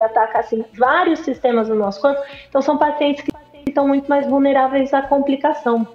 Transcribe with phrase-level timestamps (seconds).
[0.00, 2.22] ataca assim, vários sistemas do nosso corpo.
[2.48, 3.32] Então, são pacientes que
[3.66, 5.86] estão muito mais vulneráveis à complicação.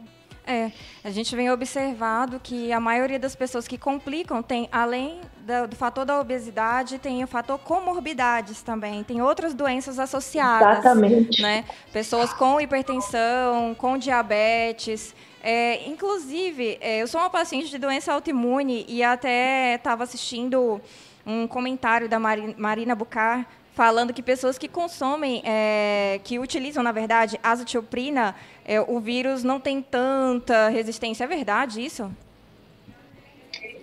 [0.46, 0.72] É,
[1.06, 5.76] a gente vem observado que a maioria das pessoas que complicam tem, além do, do,
[5.78, 10.80] fator da obesidade, tem o fator comorbidades também, tem outras doenças associadas.
[10.80, 11.42] Exatamente.
[11.42, 11.64] Né?
[11.94, 15.16] Pessoas com hipertensão, com diabetes.
[15.42, 20.82] É, inclusive, é, eu sou uma paciente de doença autoimune e até estava assistindo
[21.26, 27.40] um comentário da Marina Bucar falando que pessoas que consomem, é, que utilizam, na verdade,
[27.44, 31.24] azatioprina, é, o vírus não tem tanta resistência.
[31.24, 32.10] É verdade isso?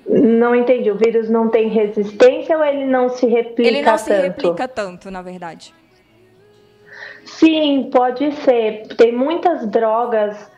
[0.09, 0.91] Não entendi.
[0.91, 3.69] O vírus não tem resistência ou ele não se replica tanto?
[3.69, 4.05] Ele não tanto?
[4.05, 5.75] se replica tanto, na verdade.
[7.25, 8.89] Sim, pode ser.
[8.97, 10.51] Tem muitas drogas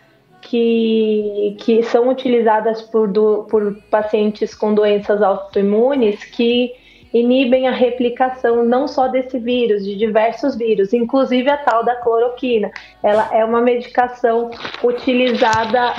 [0.42, 6.74] que, que são utilizadas por, do, por pacientes com doenças autoimunes que
[7.12, 12.70] inibem a replicação não só desse vírus, de diversos vírus, inclusive a tal da cloroquina.
[13.02, 14.50] Ela é uma medicação
[14.82, 15.92] utilizada.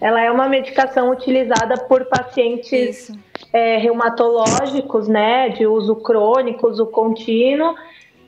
[0.00, 3.10] Ela é uma medicação utilizada por pacientes
[3.52, 7.74] é, reumatológicos, né, de uso crônico, uso contínuo,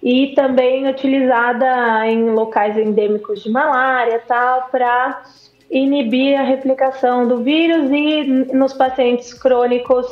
[0.03, 5.23] e também utilizada em locais endêmicos de malária, tal, para
[5.69, 10.07] inibir a replicação do vírus e nos pacientes crônicos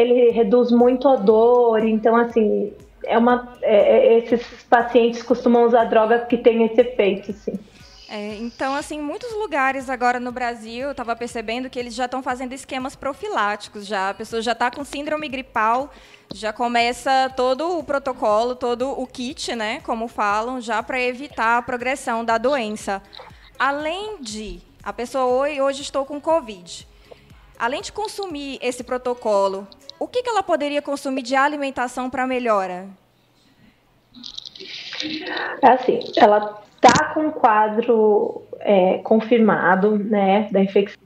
[0.00, 2.72] ele reduz muito a dor, então assim,
[3.04, 7.58] é uma, é, é, esses pacientes costumam usar drogas que têm esse efeito, sim.
[8.12, 12.20] É, então, assim, muitos lugares agora no Brasil, eu estava percebendo que eles já estão
[12.20, 15.92] fazendo esquemas profiláticos, já a pessoa já está com síndrome gripal,
[16.34, 21.62] já começa todo o protocolo, todo o kit, né, como falam, já para evitar a
[21.62, 23.00] progressão da doença.
[23.56, 26.88] Além de a pessoa hoje, hoje estou com Covid,
[27.56, 29.68] além de consumir esse protocolo,
[30.00, 32.88] o que, que ela poderia consumir de alimentação para melhora?
[35.62, 41.02] É assim, ela está com um quadro é, confirmado né, da infecção.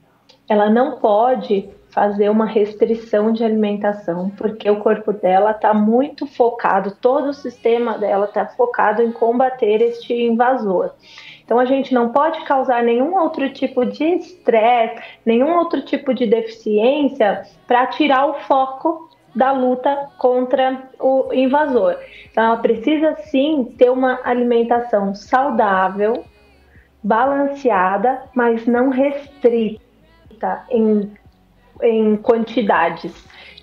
[0.47, 6.95] Ela não pode fazer uma restrição de alimentação, porque o corpo dela está muito focado,
[6.99, 10.91] todo o sistema dela está focado em combater este invasor.
[11.45, 16.25] Então a gente não pode causar nenhum outro tipo de estresse, nenhum outro tipo de
[16.25, 21.97] deficiência para tirar o foco da luta contra o invasor.
[22.31, 26.25] Então ela precisa sim ter uma alimentação saudável,
[27.03, 31.11] balanceada, mas não restrita em,
[31.83, 33.13] em quantidades.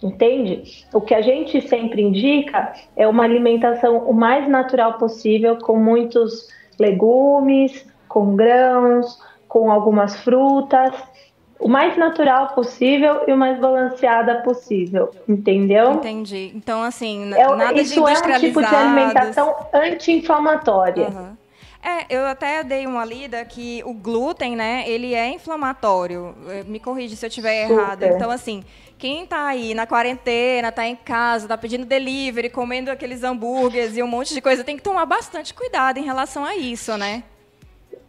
[0.01, 0.85] Entende?
[0.93, 6.49] O que a gente sempre indica é uma alimentação o mais natural possível, com muitos
[6.83, 10.95] legumes, com grãos, com algumas frutas,
[11.59, 15.93] o mais natural possível e o mais balanceada possível, entendeu?
[15.93, 16.53] Entendi.
[16.55, 21.09] Então, assim, é, nada isso de é um tipo de alimentação anti-inflamatória.
[21.09, 21.37] Uhum.
[21.85, 26.35] É, eu até dei uma lida que o glúten, né, ele é inflamatório.
[26.49, 28.05] Eh, me corrige se eu estiver errado.
[28.05, 28.63] Então, assim,
[29.03, 34.03] quem tá aí na quarentena, tá em casa, tá pedindo delivery, comendo aqueles hambúrgueres e
[34.03, 37.25] um monte de coisa, tem que tomar bastante cuidado em relação a isso, né?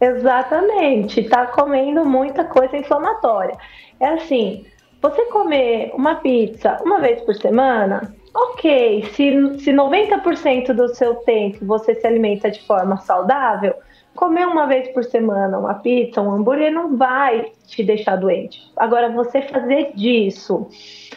[0.00, 3.56] Exatamente, tá comendo muita coisa inflamatória.
[3.98, 4.66] É assim,
[5.02, 9.02] você comer uma pizza uma vez por semana, ok.
[9.14, 13.74] Se, se 90% do seu tempo você se alimenta de forma saudável,
[14.14, 18.60] comer uma vez por semana uma pizza, um hambúrguer não vai te deixar doente.
[18.76, 20.68] Agora, você fazer disso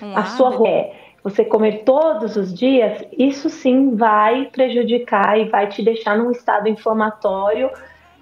[0.01, 0.93] um a sua ré,
[1.23, 6.67] você comer todos os dias, isso sim vai prejudicar e vai te deixar num estado
[6.67, 7.69] inflamatório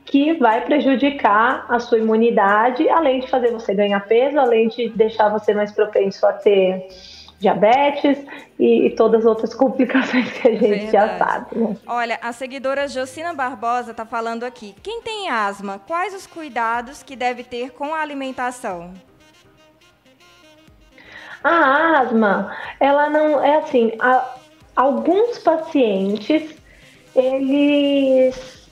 [0.05, 5.29] que vai prejudicar a sua imunidade, além de fazer você ganhar peso, além de deixar
[5.29, 6.87] você mais propenso a ter
[7.45, 8.17] diabetes
[8.59, 10.91] e, e, todas as outras complicações que a gente Verdade.
[10.91, 11.57] já sabe.
[11.57, 11.77] Né?
[11.85, 14.75] Olha, a seguidora Jocina Barbosa está falando aqui.
[14.81, 18.93] Quem tem asma, quais os cuidados que deve ter com a alimentação?
[21.43, 23.91] A asma, ela não é assim.
[23.99, 24.35] A,
[24.75, 26.55] alguns pacientes
[27.15, 28.67] eles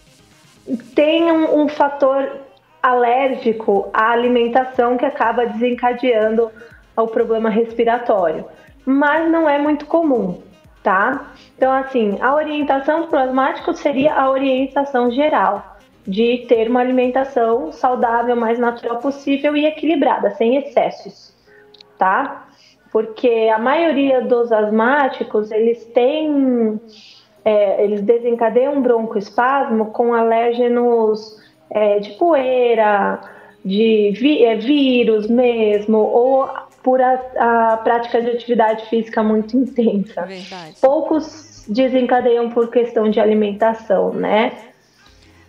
[0.95, 2.39] têm um, um fator
[2.81, 6.51] alérgico à alimentação que acaba desencadeando
[6.97, 8.45] o problema respiratório
[8.85, 10.41] mas não é muito comum,
[10.81, 11.31] tá?
[11.57, 15.73] Então, assim, a orientação para o asmático seria a orientação geral
[16.05, 21.33] de ter uma alimentação saudável, mais natural possível e equilibrada, sem excessos,
[21.97, 22.47] tá?
[22.91, 26.79] Porque a maioria dos asmáticos, eles têm,
[27.45, 33.21] é, eles desencadeiam um broncoespasmo com alérgenos é, de poeira,
[33.63, 36.49] de vi, é, vírus mesmo, ou
[36.83, 40.23] por a, a prática de atividade física muito intensa.
[40.23, 40.75] Verdade.
[40.81, 44.51] Poucos desencadeiam por questão de alimentação, né?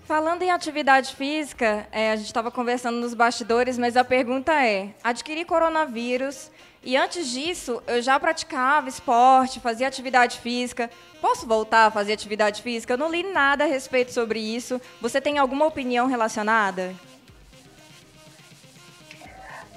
[0.04, 4.90] Falando em atividade física, é, a gente estava conversando nos bastidores, mas a pergunta é:
[5.02, 6.50] adquirir coronavírus
[6.82, 10.90] e antes disso eu já praticava esporte, fazia atividade física.
[11.22, 12.92] Posso voltar a fazer atividade física?
[12.92, 14.78] Eu não li nada a respeito sobre isso.
[15.00, 16.94] Você tem alguma opinião relacionada?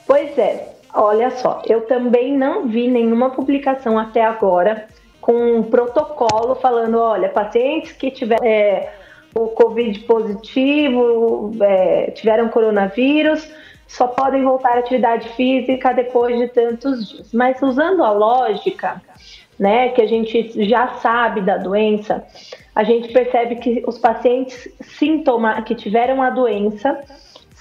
[0.06, 4.88] Pois é, olha só, eu também não vi nenhuma publicação até agora
[5.22, 8.94] com um protocolo falando, olha, pacientes que tiveram é,
[9.36, 13.48] o Covid positivo, é, tiveram coronavírus,
[13.88, 17.34] só podem voltar à atividade física depois de tantos dias.
[17.34, 19.02] Mas usando a lógica,
[19.60, 22.26] né, que a gente já sabe da doença,
[22.74, 27.00] a gente percebe que os pacientes sintoma que tiveram a doença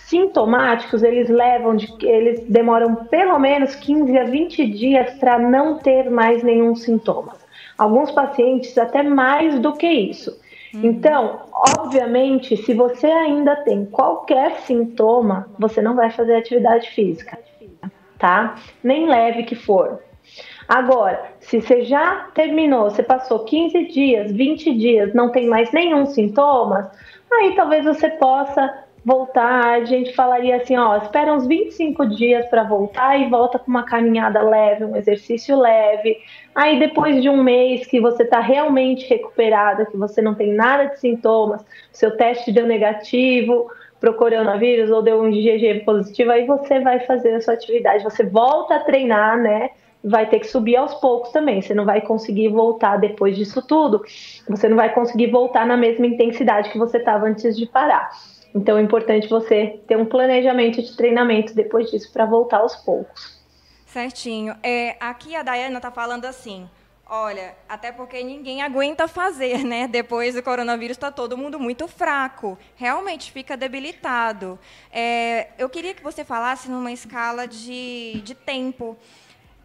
[0.06, 6.08] sintomáticos, eles levam de, eles demoram pelo menos 15 a 20 dias para não ter
[6.08, 7.34] mais nenhum sintoma.
[7.76, 10.30] Alguns pacientes até mais do que isso.
[10.72, 10.80] Uhum.
[10.84, 11.40] Então,
[11.78, 17.38] obviamente, se você ainda tem qualquer sintoma, você não vai fazer atividade física,
[18.16, 18.54] tá?
[18.84, 20.00] Nem leve que for.
[20.68, 26.06] Agora, se você já terminou, você passou 15 dias, 20 dias, não tem mais nenhum
[26.06, 26.92] sintoma,
[27.32, 32.64] aí talvez você possa voltar, a gente falaria assim, ó, espera uns 25 dias para
[32.64, 36.18] voltar e volta com uma caminhada leve, um exercício leve.
[36.52, 40.86] Aí depois de um mês que você está realmente recuperada, que você não tem nada
[40.86, 43.70] de sintomas, seu teste deu negativo
[44.00, 48.02] para o coronavírus ou deu um IgG positivo, aí você vai fazer a sua atividade,
[48.02, 49.70] você volta a treinar, né?
[50.02, 51.62] Vai ter que subir aos poucos também.
[51.62, 54.02] Você não vai conseguir voltar depois disso tudo.
[54.48, 58.10] Você não vai conseguir voltar na mesma intensidade que você estava antes de parar.
[58.56, 63.38] Então é importante você ter um planejamento de treinamento depois disso para voltar aos poucos.
[63.84, 64.56] Certinho.
[64.62, 66.66] É, aqui a Dayana está falando assim.
[67.06, 69.86] Olha, até porque ninguém aguenta fazer, né?
[69.86, 74.58] Depois do coronavírus está todo mundo muito fraco, realmente fica debilitado.
[74.90, 78.96] É, eu queria que você falasse numa escala de, de tempo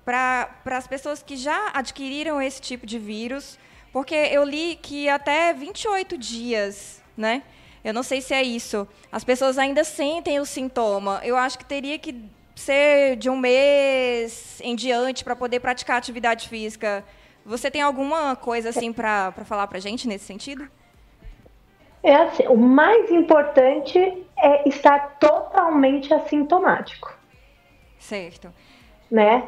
[0.03, 3.57] para as pessoas que já adquiriram esse tipo de vírus,
[3.93, 7.41] porque eu li que até 28 dias, né?
[7.83, 8.87] Eu não sei se é isso.
[9.11, 11.19] As pessoas ainda sentem o sintoma.
[11.23, 12.23] Eu acho que teria que
[12.55, 17.03] ser de um mês em diante para poder praticar atividade física.
[17.45, 20.67] Você tem alguma coisa assim para falar para a gente nesse sentido?
[22.03, 23.97] É assim, o mais importante
[24.37, 27.15] é estar totalmente assintomático.
[27.97, 28.51] Certo.
[29.09, 29.47] Né?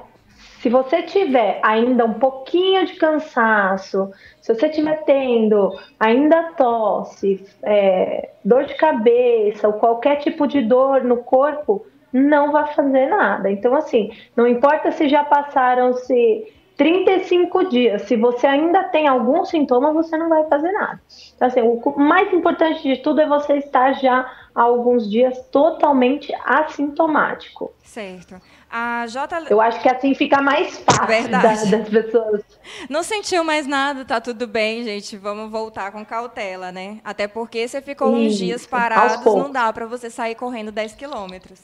[0.63, 8.30] Se você tiver ainda um pouquinho de cansaço, se você estiver tendo ainda tosse, é,
[8.45, 13.51] dor de cabeça ou qualquer tipo de dor no corpo, não vai fazer nada.
[13.51, 19.92] Então, assim, não importa se já passaram-se 35 dias, se você ainda tem algum sintoma,
[19.92, 21.01] você não vai fazer nada.
[21.36, 26.33] Então, assim, o mais importante de tudo é você estar já há alguns dias totalmente
[26.45, 27.74] assintomático.
[27.83, 28.36] Certo.
[28.75, 29.51] A J...
[29.51, 32.41] Eu acho que assim fica mais fácil da, das pessoas.
[32.89, 35.15] Não sentiu mais nada, tá tudo bem, gente.
[35.15, 36.99] Vamos voltar com cautela, né?
[37.05, 38.33] Até porque você ficou Isso.
[38.33, 41.59] uns dias parados, não dá para você sair correndo 10 quilômetros.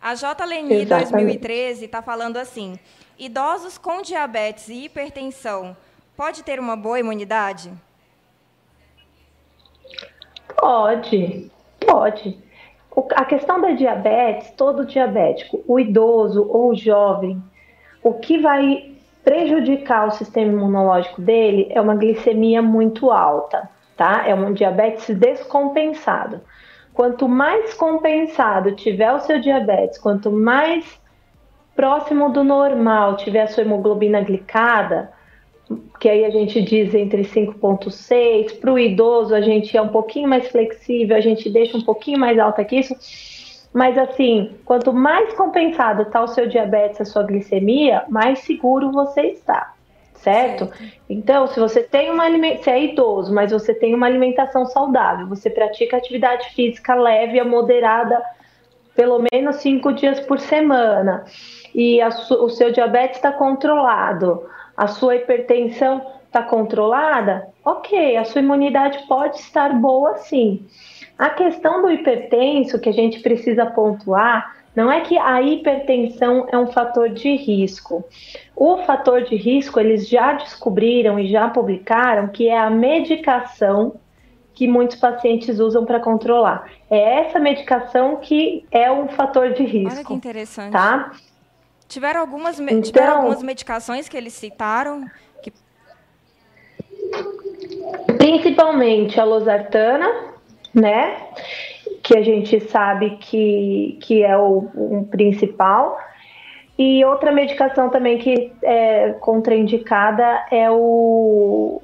[0.00, 0.42] A J.
[0.46, 2.78] Leni 2013 está falando assim:
[3.18, 5.76] idosos com diabetes e hipertensão
[6.16, 7.70] pode ter uma boa imunidade?
[10.56, 12.47] Pode, pode
[13.14, 17.42] a questão da diabetes, todo diabético, o idoso ou o jovem,
[18.02, 18.92] o que vai
[19.24, 24.26] prejudicar o sistema imunológico dele é uma glicemia muito alta, tá?
[24.26, 26.40] É um diabetes descompensado.
[26.94, 31.00] Quanto mais compensado tiver o seu diabetes, quanto mais
[31.76, 35.12] próximo do normal tiver a sua hemoglobina glicada,
[35.98, 38.58] que aí a gente diz entre 5,6.
[38.60, 42.18] Para o idoso, a gente é um pouquinho mais flexível, a gente deixa um pouquinho
[42.18, 42.94] mais alta que isso.
[43.72, 49.22] Mas assim, quanto mais compensado está o seu diabetes, a sua glicemia, mais seguro você
[49.22, 49.74] está.
[50.14, 50.66] Certo?
[50.66, 50.92] certo?
[51.08, 52.24] Então, se você tem uma
[52.58, 57.44] se é idoso, mas você tem uma alimentação saudável, você pratica atividade física leve a
[57.44, 58.20] moderada,
[58.96, 61.24] pelo menos cinco dias por semana,
[61.72, 64.44] e a, o seu diabetes está controlado,
[64.78, 70.64] a sua hipertensão está controlada, ok, a sua imunidade pode estar boa sim.
[71.18, 76.56] A questão do hipertenso que a gente precisa pontuar não é que a hipertensão é
[76.56, 78.04] um fator de risco.
[78.54, 83.96] O fator de risco eles já descobriram e já publicaram que é a medicação
[84.54, 86.70] que muitos pacientes usam para controlar.
[86.88, 89.96] É essa medicação que é um fator de risco.
[89.96, 90.70] Olha que interessante.
[90.70, 91.10] Tá?
[91.88, 95.10] Tiveram algumas, então, tiveram algumas medicações que eles citaram?
[95.42, 95.50] Que...
[98.18, 100.06] Principalmente a losartana,
[100.74, 101.16] né?
[102.02, 105.98] Que a gente sabe que, que é o, o principal.
[106.78, 111.80] E outra medicação também que é contraindicada é o,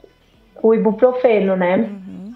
[0.63, 1.77] o ibuprofeno, né?
[1.79, 2.35] Uhum.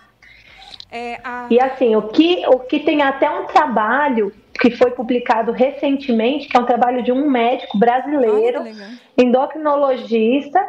[0.90, 1.46] É, a...
[1.50, 6.56] E assim, o que, o que tem até um trabalho que foi publicado recentemente, que
[6.56, 8.64] é um trabalho de um médico brasileiro,
[9.16, 10.60] endocrinologista,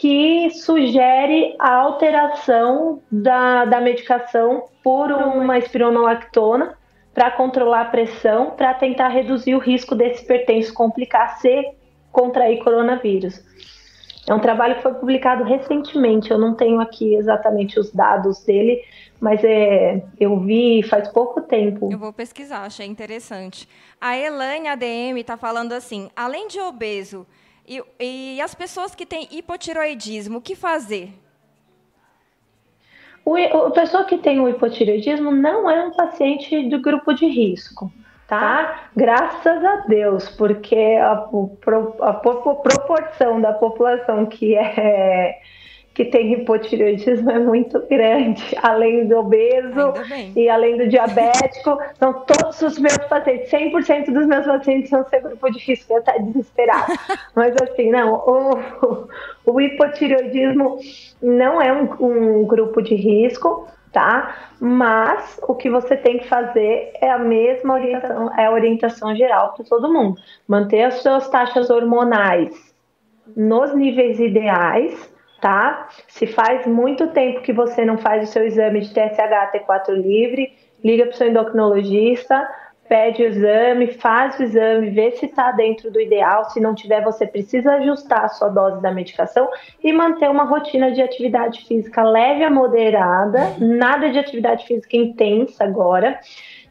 [0.00, 6.76] que sugere a alteração da, da medicação por uma espironolactona
[7.14, 11.72] para controlar a pressão, para tentar reduzir o risco desse pertenço complicar se
[12.12, 13.42] contrair coronavírus.
[14.28, 18.82] É um trabalho que foi publicado recentemente, eu não tenho aqui exatamente os dados dele,
[19.20, 21.88] mas é, eu vi faz pouco tempo.
[21.92, 23.68] Eu vou pesquisar, achei interessante.
[24.00, 27.24] A Elaine ADM está falando assim: além de obeso
[27.68, 31.12] e, e as pessoas que têm hipotiroidismo, o que fazer?
[33.24, 37.92] O, a pessoa que tem o hipotireoidismo não é um paciente do grupo de risco,
[38.28, 38.88] tá?
[38.94, 41.28] Graças a Deus, porque a,
[42.00, 45.38] a, proporção da população que é
[45.96, 49.94] que tem hipotireoidismo é muito grande, além do obeso
[50.36, 51.78] e além do diabético.
[51.96, 56.00] Então, todos os meus pacientes, 100% dos meus pacientes são seu grupo de risco, eu
[56.00, 56.92] estar desesperado.
[57.34, 59.08] Mas assim, não, o,
[59.46, 60.78] o hipotireoidismo
[61.22, 63.66] não é um, um grupo de risco,
[63.96, 64.50] tá?
[64.60, 69.54] Mas o que você tem que fazer é a mesma orientação, é a orientação geral
[69.54, 70.20] para todo mundo.
[70.46, 72.74] Manter as suas taxas hormonais
[73.34, 75.10] nos níveis ideais,
[75.40, 75.88] tá?
[76.08, 80.52] Se faz muito tempo que você não faz o seu exame de TSH, T4 livre,
[80.84, 82.46] liga para o seu endocrinologista,
[82.88, 86.44] pede o exame, faz o exame, vê se está dentro do ideal.
[86.50, 89.48] Se não tiver, você precisa ajustar a sua dose da medicação
[89.82, 95.64] e manter uma rotina de atividade física leve a moderada, nada de atividade física intensa
[95.64, 96.18] agora.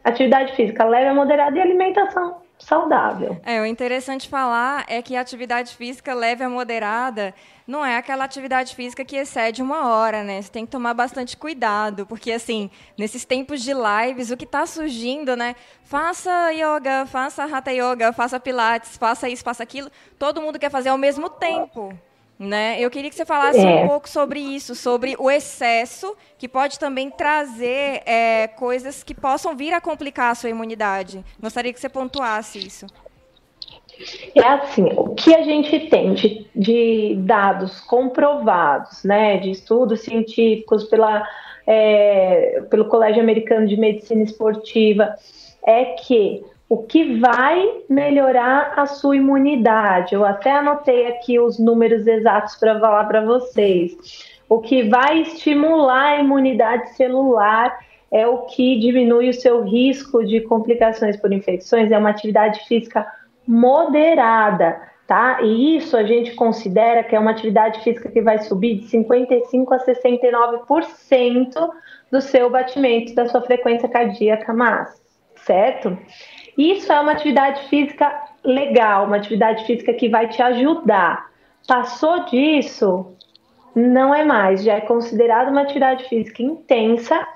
[0.04, 3.36] Atividade física leve a moderada e alimentação saudável.
[3.44, 7.34] É, o interessante falar é que a atividade física leve a moderada
[7.66, 10.40] não é aquela atividade física que excede uma hora, né?
[10.40, 14.64] Você tem que tomar bastante cuidado, porque assim, nesses tempos de lives, o que está
[14.66, 15.56] surgindo, né?
[15.82, 19.90] Faça yoga, faça hatha yoga, faça pilates, faça isso, faça aquilo.
[20.18, 21.92] Todo mundo quer fazer ao mesmo tempo.
[22.38, 22.78] Né?
[22.78, 23.84] Eu queria que você falasse é.
[23.84, 29.56] um pouco sobre isso, sobre o excesso, que pode também trazer é, coisas que possam
[29.56, 31.24] vir a complicar a sua imunidade.
[31.40, 32.86] Gostaria que você pontuasse isso.
[34.34, 40.84] É assim, o que a gente tem de, de dados comprovados, né, de estudos científicos
[40.84, 41.26] pela,
[41.66, 45.14] é, pelo Colégio Americano de Medicina Esportiva,
[45.66, 52.06] é que o que vai melhorar a sua imunidade, eu até anotei aqui os números
[52.06, 53.96] exatos para falar para vocês.
[54.48, 57.76] O que vai estimular a imunidade celular
[58.10, 63.06] é o que diminui o seu risco de complicações por infecções, é uma atividade física
[63.46, 65.40] moderada, tá?
[65.42, 69.74] E isso a gente considera que é uma atividade física que vai subir de 55
[69.74, 71.70] a 69%
[72.10, 75.00] do seu batimento, da sua frequência cardíaca massa,
[75.36, 75.96] certo?
[76.56, 81.30] Isso é uma atividade física legal, uma atividade física que vai te ajudar.
[81.66, 83.14] Passou disso,
[83.74, 87.26] não é mais, já é considerado uma atividade física intensa,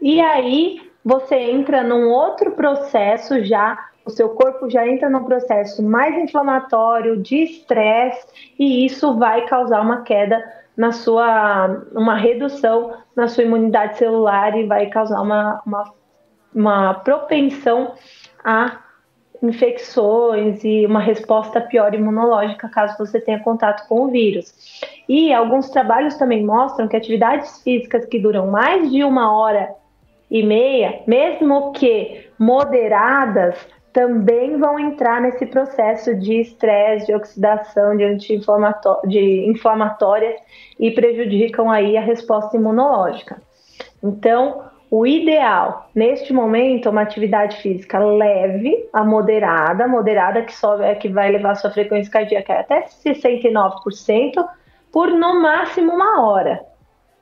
[0.00, 5.82] e aí você entra num outro processo já o seu corpo já entra num processo
[5.82, 8.26] mais inflamatório, de estresse,
[8.58, 10.42] e isso vai causar uma queda
[10.74, 15.92] na sua, uma redução na sua imunidade celular e vai causar uma, uma,
[16.54, 17.92] uma propensão
[18.42, 18.78] a
[19.42, 24.54] infecções e uma resposta pior imunológica caso você tenha contato com o vírus.
[25.06, 29.74] E alguns trabalhos também mostram que atividades físicas que duram mais de uma hora
[30.30, 33.56] e meia, mesmo que moderadas,
[33.98, 40.40] também vão entrar nesse processo de estresse, de oxidação, de anti-inflamatórias de inflamatórias
[40.78, 43.42] e prejudicam aí a resposta imunológica.
[44.00, 50.84] Então, o ideal neste momento é uma atividade física leve a moderada, moderada que sobe,
[50.84, 54.48] é que vai levar sua frequência cardíaca até 69%
[54.92, 56.60] por no máximo uma hora.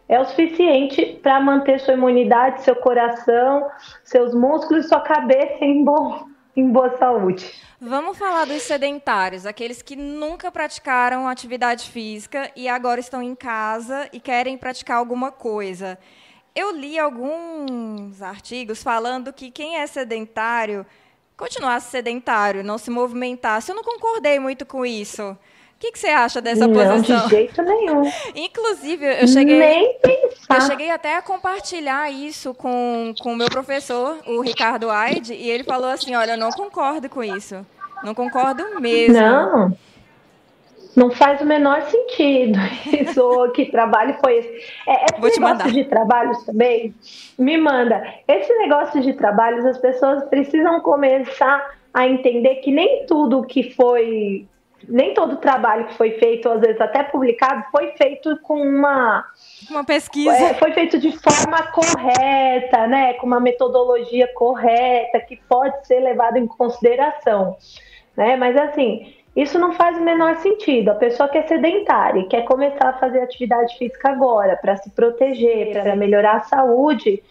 [0.07, 3.67] É o suficiente para manter sua imunidade, seu coração,
[4.05, 7.53] seus músculos, sua cabeça em bom em boa saúde.
[7.79, 14.09] Vamos falar dos sedentários, aqueles que nunca praticaram atividade física e agora estão em casa
[14.13, 15.99] e querem praticar alguma coisa.
[16.55, 20.87] Eu li alguns artigos falando que quem é sedentário
[21.37, 23.71] continuasse sedentário, não se movimentasse.
[23.71, 25.37] Eu não concordei muito com isso.
[25.77, 27.25] O que, que, você acha dessa não, posição?
[27.25, 28.03] De jeito nenhum.
[28.35, 29.59] Inclusive, eu cheguei.
[29.59, 30.55] Nem pensar.
[30.55, 35.65] Eu cheguei até a compartilhar isso com o meu professor, o Ricardo Aide, e ele
[35.65, 37.65] falou assim: olha, eu não concordo com isso.
[38.03, 39.15] Não concordo mesmo.
[39.15, 39.77] Não.
[40.97, 42.59] Não faz o menor sentido.
[42.91, 44.49] Isso, que trabalho foi esse?
[44.89, 45.71] É, esse Vou te negócio mandar.
[45.71, 46.95] de trabalhos também,
[47.39, 48.03] me manda.
[48.27, 54.49] Esse negócio de trabalhos, as pessoas precisam começar a entender que nem tudo que foi
[54.89, 59.25] nem todo trabalho que foi feito, às vezes até publicado, foi feito com uma.
[59.71, 60.33] Uma pesquisa.
[60.33, 63.15] É, foi feito de forma correta, né?
[63.15, 67.57] Com uma metodologia correta, que pode ser levada em consideração.
[68.17, 68.37] Né?
[68.37, 70.91] Mas assim, isso não faz o menor sentido.
[70.91, 74.91] A pessoa que é sedentária e quer começar a fazer atividade física agora para se
[74.91, 77.23] proteger, para melhorar a saúde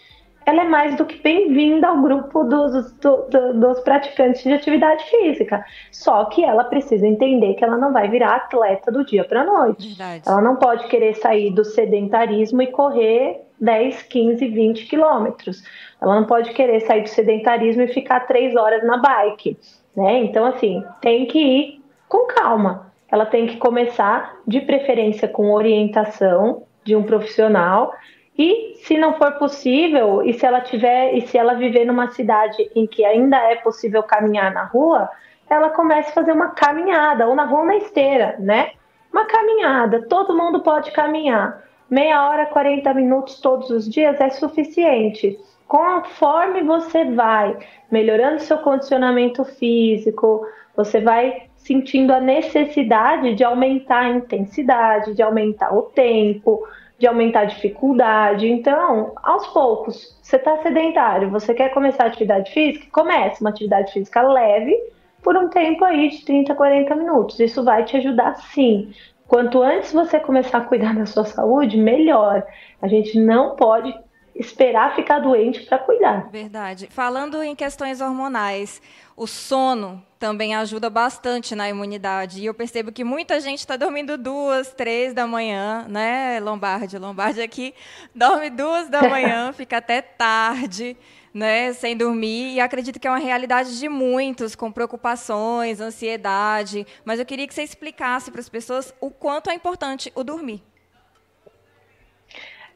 [0.46, 5.04] ela é mais do que bem-vinda ao grupo dos, do, do, dos praticantes de atividade
[5.06, 5.66] física.
[5.92, 9.46] Só que ela precisa entender que ela não vai virar atleta do dia para a
[9.46, 9.88] noite.
[9.88, 10.24] Verdade.
[10.25, 15.64] Ela não pode querer sair do sedentarismo e correr 10, 15, 20 quilômetros.
[16.00, 19.58] Ela não pode querer sair do sedentarismo e ficar três horas na bike.
[19.96, 20.20] Né?
[20.25, 22.94] Então, assim, tem que ir com calma.
[23.12, 27.94] Ela tem que começar, de preferência, com orientação de um profissional
[28.38, 32.70] e se não for possível, e se ela tiver, e se ela viver numa cidade
[32.75, 35.10] em que ainda é possível caminhar na rua,
[35.50, 38.72] ela comece a fazer uma caminhada, ou na rua ou na esteira, né?
[39.12, 41.63] Uma caminhada, todo mundo pode caminhar.
[41.89, 45.39] Meia hora, 40 minutos todos os dias é suficiente.
[45.68, 47.58] Conforme você vai
[47.89, 55.74] melhorando seu condicionamento físico, você vai sentindo a necessidade de aumentar a intensidade, de aumentar
[55.74, 58.48] o tempo, de aumentar a dificuldade.
[58.48, 62.88] Então, aos poucos, você está sedentário, você quer começar atividade física?
[62.92, 64.75] Comece uma atividade física leve
[65.22, 67.40] por um tempo aí de 30, 40 minutos.
[67.40, 68.94] Isso vai te ajudar sim.
[69.28, 72.46] Quanto antes você começar a cuidar da sua saúde, melhor.
[72.82, 73.94] A gente não pode
[74.36, 76.30] esperar ficar doente para cuidar.
[76.30, 76.88] Verdade.
[76.92, 78.81] Falando em questões hormonais,
[79.16, 82.42] o sono também ajuda bastante na imunidade.
[82.42, 86.98] E eu percebo que muita gente está dormindo duas, três da manhã, né, Lombardi?
[86.98, 87.75] Lombardi aqui
[88.14, 90.98] dorme duas da manhã, fica até tarde.
[91.31, 96.88] Né, sem dormir, e acredito que é uma realidade de muitos, com preocupações, ansiedade.
[97.03, 100.64] Mas eu queria que você explicasse para as pessoas o quanto é importante o dormir.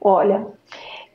[0.01, 0.47] Olha,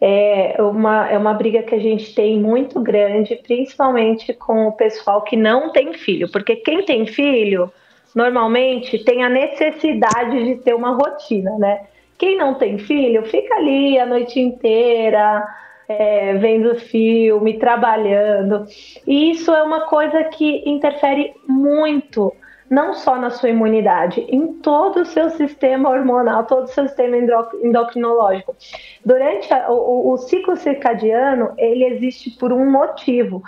[0.01, 5.23] é uma, é uma briga que a gente tem muito grande, principalmente com o pessoal
[5.23, 7.73] que não tem filho, porque quem tem filho
[8.14, 11.87] normalmente tem a necessidade de ter uma rotina, né?
[12.18, 15.47] Quem não tem filho fica ali a noite inteira.
[15.87, 18.64] É, vendo filme, trabalhando.
[19.07, 22.33] E isso é uma coisa que interfere muito
[22.75, 27.17] não só na sua imunidade, em todo o seu sistema hormonal, todo o seu sistema
[27.63, 28.57] endocrinológico.
[29.07, 33.43] Durante a, o, o, ciclo circadiano, ele existe por um motivo.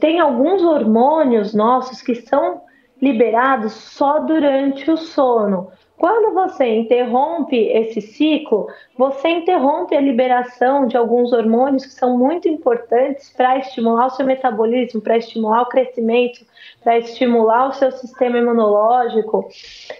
[0.00, 2.62] Tem alguns hormônios nossos que são
[3.00, 5.70] liberados só durante o sono.
[5.96, 8.66] Quando você interrompe esse ciclo,
[8.98, 14.26] você interrompe a liberação de alguns hormônios que são muito importantes para estimular o seu
[14.26, 16.44] metabolismo, para estimular o crescimento,
[16.84, 19.48] para estimular o seu sistema imunológico,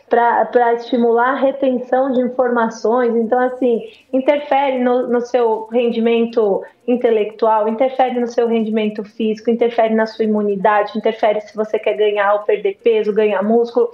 [0.09, 3.17] para estimular a retenção de informações.
[3.17, 3.81] Então, assim,
[4.13, 10.97] interfere no, no seu rendimento intelectual, interfere no seu rendimento físico, interfere na sua imunidade,
[10.97, 13.91] interfere se você quer ganhar ou perder peso, ganhar músculo.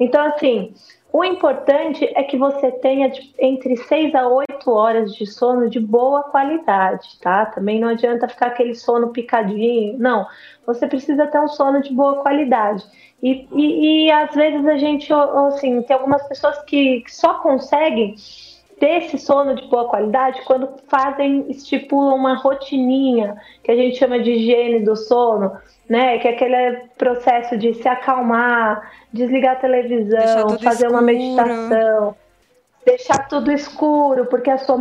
[0.00, 0.74] Então, assim,
[1.12, 6.22] o importante é que você tenha entre 6 a 8 horas de sono de boa
[6.22, 7.44] qualidade, tá?
[7.44, 10.26] Também não adianta ficar aquele sono picadinho, não.
[10.66, 12.82] Você precisa ter um sono de boa qualidade.
[13.22, 18.14] E, e, e às vezes a gente, assim, tem algumas pessoas que só conseguem
[18.82, 24.18] ter esse sono de boa qualidade quando fazem, estipulam uma rotininha, que a gente chama
[24.18, 25.52] de higiene do sono,
[25.88, 26.18] né?
[26.18, 30.90] Que é aquele processo de se acalmar, desligar a televisão, fazer escuro.
[30.94, 32.16] uma meditação,
[32.84, 34.74] deixar tudo escuro, porque a sua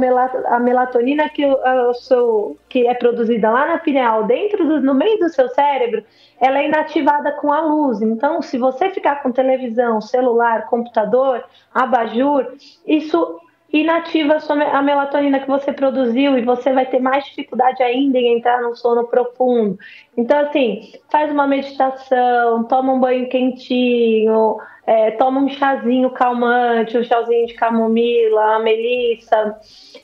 [0.47, 5.19] a melatonina que, o seu, que é produzida lá na pineal, dentro do, no meio
[5.19, 6.03] do seu cérebro,
[6.39, 8.01] ela é inativada com a luz.
[8.01, 12.51] Então, se você ficar com televisão, celular, computador, abajur,
[12.83, 13.39] isso
[13.73, 18.61] inativa a, melatonina que você produziu e você vai ter mais dificuldade ainda em entrar
[18.61, 19.77] no sono profundo.
[20.17, 27.03] Então, assim, faz uma meditação, toma um banho quentinho, é, toma um chazinho calmante, um
[27.03, 29.57] chazinho de camomila, melissa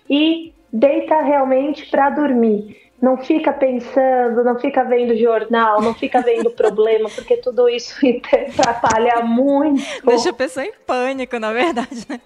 [0.09, 2.86] e deita realmente para dormir.
[2.99, 7.95] Não fica pensando, não fica vendo jornal, não fica vendo problema, porque tudo isso
[8.59, 9.83] atrapalha muito.
[10.03, 12.19] Deixa a pessoa em pânico, na verdade, né?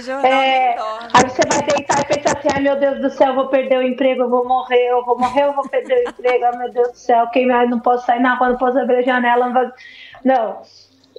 [0.00, 0.76] Jornal é,
[1.12, 3.78] Aí você vai deitar e pensar assim, ai meu Deus do céu, eu vou perder
[3.78, 6.72] o emprego, eu vou morrer, eu vou morrer, eu vou perder o emprego, ai meu
[6.72, 9.46] Deus do céu, quem mais não posso sair na rua, não posso abrir a janela,
[9.46, 9.72] não, vai...
[10.24, 10.62] não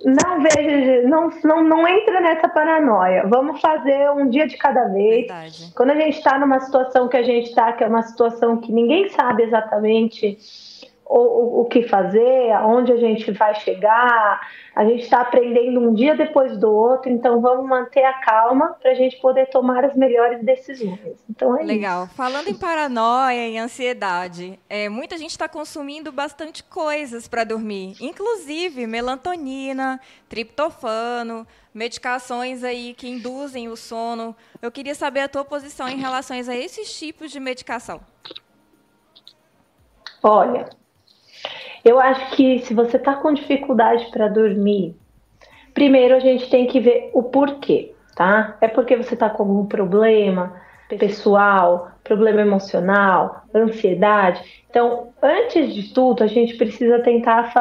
[0.04, 3.26] não veja, não, não, não entra nessa paranoia.
[3.28, 5.28] Vamos fazer um dia de cada vez.
[5.28, 5.72] Verdade.
[5.76, 8.72] Quando a gente está numa situação que a gente está, que é uma situação que
[8.72, 10.38] ninguém sabe exatamente
[11.06, 14.42] o, o que fazer, aonde a gente vai chegar.
[14.76, 18.92] A gente está aprendendo um dia depois do outro, então vamos manter a calma para
[18.92, 21.24] a gente poder tomar as melhores decisões.
[21.30, 22.06] Então é Legal.
[22.06, 22.16] Isso.
[22.16, 28.88] Falando em paranoia e ansiedade, é, muita gente está consumindo bastante coisas para dormir, inclusive
[28.88, 34.36] melatonina, triptofano, medicações aí que induzem o sono.
[34.62, 38.02] Eu queria saber a tua posição em relação a esses tipos de medicação.
[40.24, 40.68] Olha,
[41.84, 44.96] eu acho que se você está com dificuldade para dormir,
[45.74, 48.58] primeiro a gente tem que ver o porquê, tá?
[48.62, 50.54] É porque você está com algum problema
[51.00, 54.42] pessoal, problema emocional, ansiedade.
[54.70, 57.52] Então, antes de tudo, a gente precisa tentar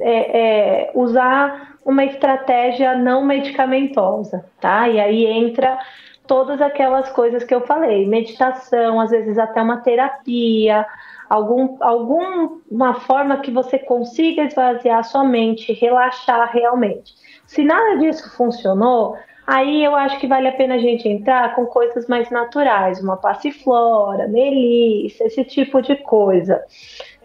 [0.00, 0.40] é,
[0.88, 4.88] é, usar uma estratégia não medicamentosa, tá?
[4.88, 5.78] E aí entra
[6.26, 10.86] todas aquelas coisas que eu falei, meditação, às vezes até uma terapia,
[11.30, 17.14] algum, alguma forma que você consiga esvaziar sua mente, relaxar realmente.
[17.46, 19.16] Se nada disso funcionou,
[19.46, 23.16] aí eu acho que vale a pena a gente entrar com coisas mais naturais, uma
[23.16, 26.60] passiflora, melissa, esse tipo de coisa.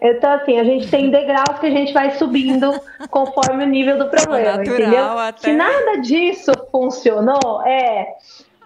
[0.00, 2.70] Então, assim, a gente tem degraus que a gente vai subindo
[3.10, 5.18] conforme o nível do problema, Natural, entendeu?
[5.18, 5.40] Até...
[5.40, 8.06] Se nada disso funcionou, é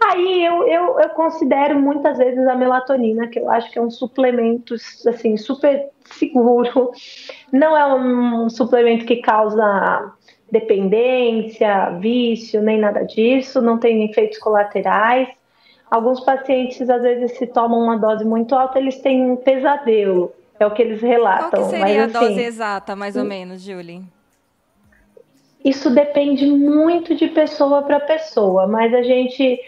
[0.03, 3.91] Aí eu, eu, eu, considero muitas vezes a melatonina, que eu acho que é um
[3.91, 4.75] suplemento
[5.07, 6.91] assim, super seguro.
[7.53, 10.13] Não é um suplemento que causa
[10.51, 15.29] dependência, vício, nem nada disso, não tem efeitos colaterais.
[15.91, 20.33] Alguns pacientes, às vezes, se tomam uma dose muito alta, eles têm um pesadelo.
[20.59, 21.51] É o que eles relatam.
[21.51, 24.03] Qual seria Mas, a dose exata, mais ou menos, Julie?
[25.65, 29.61] Isso depende muito de pessoa para pessoa, mas a gente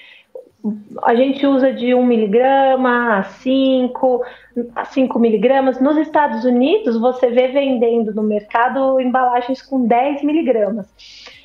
[1.03, 4.25] a gente usa de 1 miligrama a 5,
[4.77, 5.81] a 5 miligramas.
[5.81, 10.87] Nos Estados Unidos, você vê vendendo no mercado embalagens com 10 miligramas.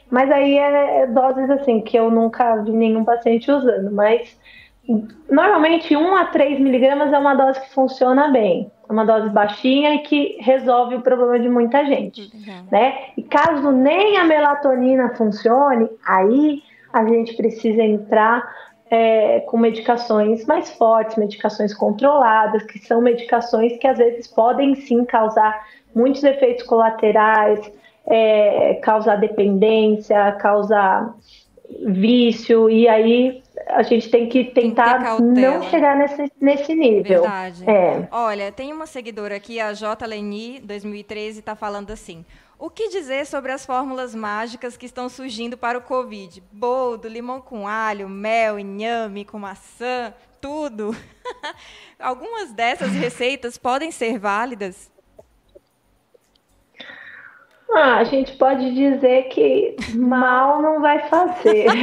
[0.10, 3.92] Mas aí é doses assim, que eu nunca vi nenhum paciente usando.
[3.92, 4.40] Mas
[5.30, 8.72] normalmente 1 a 3 miligramas é uma dose que funciona bem.
[8.88, 12.32] É uma dose baixinha e que resolve o problema de muita gente.
[12.34, 12.68] Uhum.
[12.72, 12.98] Né?
[13.18, 16.62] E caso nem a melatonina funcione, aí
[16.94, 18.48] a gente precisa entrar
[18.90, 25.04] é, com medicações mais fortes, medicações controladas, que são medicações que às vezes podem sim
[25.06, 27.72] causar muitos efeitos colaterais,
[28.06, 31.14] é, causar dependência, causar
[31.86, 37.24] vício, e aí a gente tem que tentar tem que não chegar nesse, nesse nível.
[37.24, 37.70] Verdade.
[37.70, 38.08] É.
[38.12, 40.06] Olha, tem uma seguidora aqui, a J.
[40.06, 42.24] Leni, 2013, está falando assim.
[42.60, 46.42] O que dizer sobre as fórmulas mágicas que estão surgindo para o Covid?
[46.52, 50.96] Boldo, limão com alho, mel, inhame com maçã, tudo.
[52.00, 54.92] Algumas dessas receitas podem ser válidas?
[57.72, 61.68] Ah, a gente pode dizer que mal não vai fazer.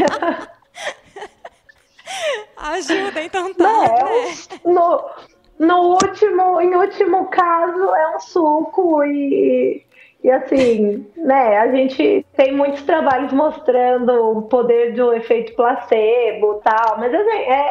[2.56, 3.64] Ajuda, então tá.
[3.64, 4.34] Não, né?
[4.64, 5.10] no,
[5.58, 9.83] no último, em último caso, é um suco e
[10.24, 16.98] e assim, né, a gente tem muitos trabalhos mostrando o poder do efeito placebo tal,
[16.98, 17.68] mas assim, é,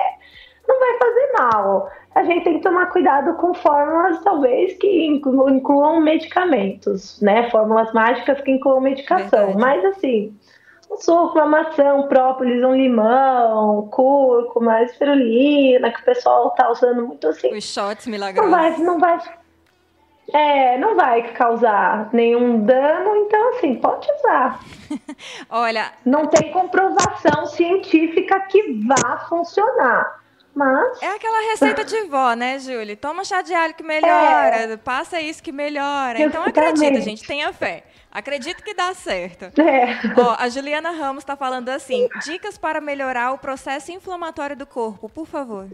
[0.67, 1.89] não vai fazer mal.
[2.13, 7.49] A gente tem que tomar cuidado com fórmulas, talvez, que incluam medicamentos, né?
[7.49, 9.47] Fórmulas mágicas que incluam medicação.
[9.47, 9.57] Verdade.
[9.57, 10.31] Mas assim,
[10.91, 17.07] um suco, uma maçã, um própolis, um limão, cúrcuma, espirulina, que o pessoal tá usando
[17.07, 17.51] muito assim.
[17.51, 18.51] Os shots milagrosos.
[18.51, 19.42] Não vai, não vai
[20.33, 24.59] é, não vai causar nenhum dano, então assim, pode usar.
[25.47, 25.93] Olha.
[26.03, 30.23] Não tem comprovação científica que vá funcionar.
[30.55, 31.01] Mas...
[31.01, 32.97] É aquela receita de vó, né, Júlia?
[32.97, 34.77] Toma chá de alho que melhora, é.
[34.77, 36.19] passa isso que melhora.
[36.19, 37.83] Então acredita, gente, tenha fé.
[38.11, 39.45] Acredito que dá certo.
[39.59, 39.99] É.
[40.15, 45.09] Ó, a Juliana Ramos está falando assim: dicas para melhorar o processo inflamatório do corpo,
[45.09, 45.67] por favor.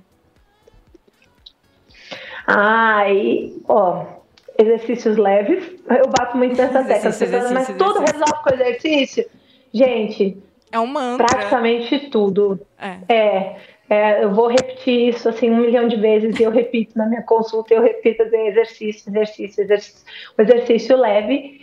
[2.48, 4.19] Ai, ó,
[4.60, 5.64] exercícios leves.
[5.90, 7.52] Eu bato muito nessa tecla.
[7.54, 9.26] mas tudo resolve com exercício?
[9.74, 10.38] Gente,
[10.72, 11.26] é um mantra.
[11.26, 12.60] Praticamente tudo.
[12.78, 13.14] É.
[13.14, 13.56] é.
[13.92, 17.24] É, eu vou repetir isso assim um milhão de vezes e eu repito na minha
[17.24, 20.06] consulta, eu repito assim, exercício, exercício, exercício,
[20.38, 21.60] o exercício leve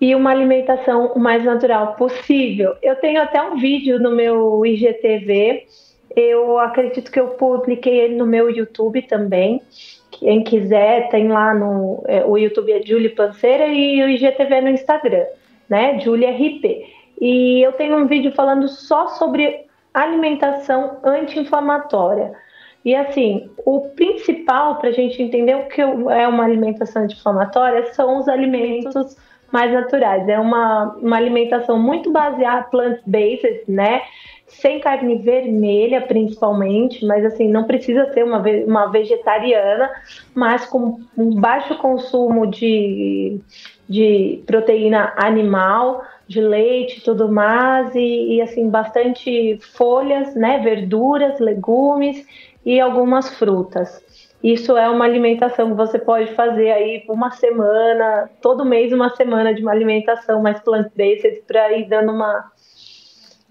[0.00, 2.76] e uma alimentação o mais natural possível.
[2.80, 5.66] Eu tenho até um vídeo no meu IGTV,
[6.14, 9.60] eu acredito que eu publiquei ele no meu YouTube também.
[10.24, 12.02] Quem quiser, tem lá no.
[12.06, 15.26] É, o YouTube é Julie Panceira e o IGTV é no Instagram,
[15.68, 16.00] né?
[16.00, 16.86] Julie RP.
[17.20, 22.32] E eu tenho um vídeo falando só sobre alimentação anti-inflamatória.
[22.86, 28.18] E assim, o principal para a gente entender o que é uma alimentação anti-inflamatória são
[28.18, 29.18] os alimentos
[29.52, 30.26] mais naturais.
[30.26, 34.00] É uma, uma alimentação muito baseada plant-based, né?
[34.46, 39.90] Sem carne vermelha, principalmente, mas assim, não precisa ser uma, uma vegetariana,
[40.34, 43.40] mas com um baixo consumo de,
[43.88, 50.58] de proteína animal, de leite tudo mais, e, e assim, bastante folhas, né?
[50.58, 52.24] Verduras, legumes
[52.64, 54.02] e algumas frutas.
[54.44, 59.54] Isso é uma alimentação que você pode fazer aí uma semana, todo mês uma semana
[59.54, 62.52] de uma alimentação mais plant-based para ir dando uma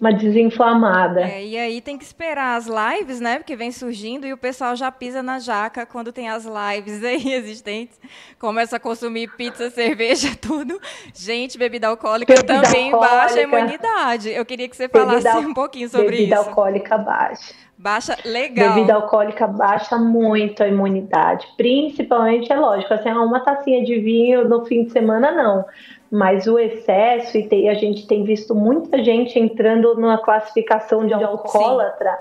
[0.04, 1.22] uma desinflamada.
[1.22, 3.38] É, e aí tem que esperar as lives, né?
[3.38, 7.32] Porque vem surgindo e o pessoal já pisa na jaca quando tem as lives aí
[7.34, 7.98] existentes.
[8.38, 10.80] Começa a consumir pizza, cerveja, tudo.
[11.14, 13.16] Gente, bebida alcoólica bebida também alcoólica.
[13.16, 14.30] baixa a imunidade.
[14.30, 16.32] Eu queria que você falasse bebida, um pouquinho sobre bebida isso.
[16.34, 17.54] Bebida alcoólica baixa.
[17.84, 18.76] Baixa legal.
[18.76, 21.46] Bebida alcoólica baixa muito a imunidade.
[21.58, 25.66] Principalmente, é lógico, assim, uma tacinha de vinho no fim de semana, não.
[26.10, 31.14] Mas o excesso, e tem, a gente tem visto muita gente entrando numa classificação de
[31.14, 32.20] alcoólatra,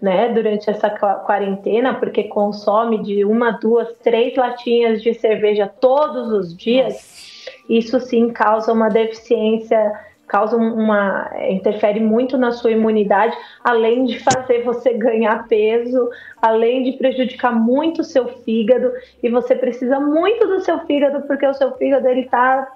[0.00, 6.56] né, durante essa quarentena, porque consome de uma, duas, três latinhas de cerveja todos os
[6.56, 6.94] dias.
[6.94, 7.52] Nossa.
[7.68, 9.92] Isso sim causa uma deficiência
[10.32, 16.08] causa uma interfere muito na sua imunidade, além de fazer você ganhar peso,
[16.40, 18.90] além de prejudicar muito o seu fígado,
[19.22, 22.66] e você precisa muito do seu fígado porque o seu fígado ele tá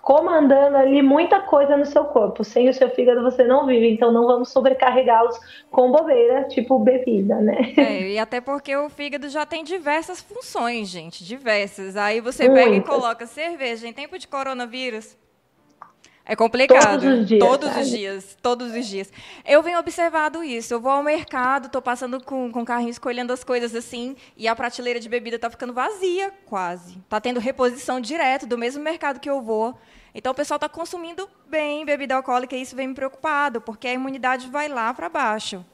[0.00, 2.42] comandando ali muita coisa no seu corpo.
[2.42, 5.38] Sem o seu fígado você não vive, então não vamos sobrecarregá-los
[5.70, 7.74] com bobeira, tipo bebida, né?
[7.76, 11.94] É, e até porque o fígado já tem diversas funções, gente, diversas.
[11.94, 12.64] Aí você Muitas.
[12.64, 15.16] pega e coloca cerveja em tempo de coronavírus,
[16.24, 17.00] é complicado.
[17.00, 17.40] Todos os dias.
[17.40, 17.80] Todos sabe?
[17.80, 18.38] os dias.
[18.40, 19.12] Todos os dias.
[19.44, 20.72] Eu venho observado isso.
[20.72, 24.46] Eu vou ao mercado, estou passando com, com o carrinho escolhendo as coisas assim, e
[24.46, 26.98] a prateleira de bebida está ficando vazia, quase.
[26.98, 29.74] Está tendo reposição direto do mesmo mercado que eu vou.
[30.14, 33.92] Então o pessoal está consumindo bem bebida alcoólica e isso vem me preocupado, porque a
[33.92, 35.64] imunidade vai lá para baixo.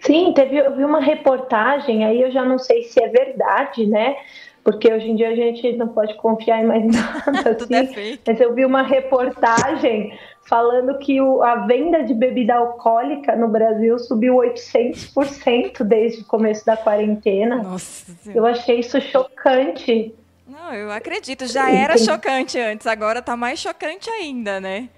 [0.00, 4.16] Sim, teve, eu vi uma reportagem, aí eu já não sei se é verdade, né?
[4.64, 7.56] Porque hoje em dia a gente não pode confiar em mais nada.
[7.70, 8.14] É assim.
[8.14, 13.48] é Mas eu vi uma reportagem falando que o, a venda de bebida alcoólica no
[13.48, 17.62] Brasil subiu 800% desde o começo da quarentena.
[17.62, 18.12] Nossa.
[18.34, 20.14] Eu achei isso chocante.
[20.46, 21.46] Não, eu acredito.
[21.46, 24.88] Já era chocante antes, agora está mais chocante ainda, né?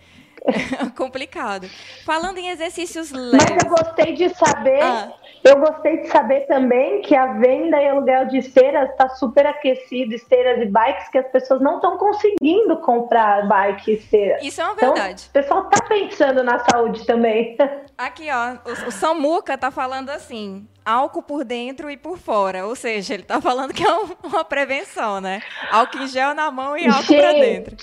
[0.96, 1.68] complicado.
[2.04, 3.48] Falando em exercícios leves.
[3.50, 4.82] Mas eu gostei de saber.
[4.82, 5.12] Ah.
[5.44, 10.14] Eu gostei de saber também que a venda e aluguel de esteiras está super aquecido,
[10.14, 14.38] esteiras e bikes, que as pessoas não estão conseguindo comprar bike e esteira.
[14.40, 15.28] Isso é uma então, verdade.
[15.28, 17.56] Então, o pessoal está pensando na saúde também.
[17.98, 22.66] Aqui, ó, o, o Samuca tá falando assim: álcool por dentro e por fora.
[22.66, 25.42] Ou seja, ele tá falando que é uma prevenção, né?
[25.70, 27.76] Álcool em gel na mão e álcool para dentro.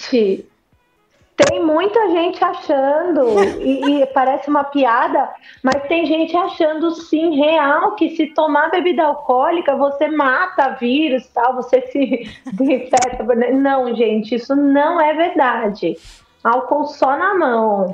[1.48, 7.96] Tem muita gente achando, e, e, parece uma piada, mas tem gente achando sim real
[7.96, 12.30] que se tomar bebida alcoólica você mata vírus, tal, você se
[12.62, 13.24] infecta.
[13.54, 15.96] Não, gente, isso não é verdade.
[16.44, 17.94] Álcool só na mão.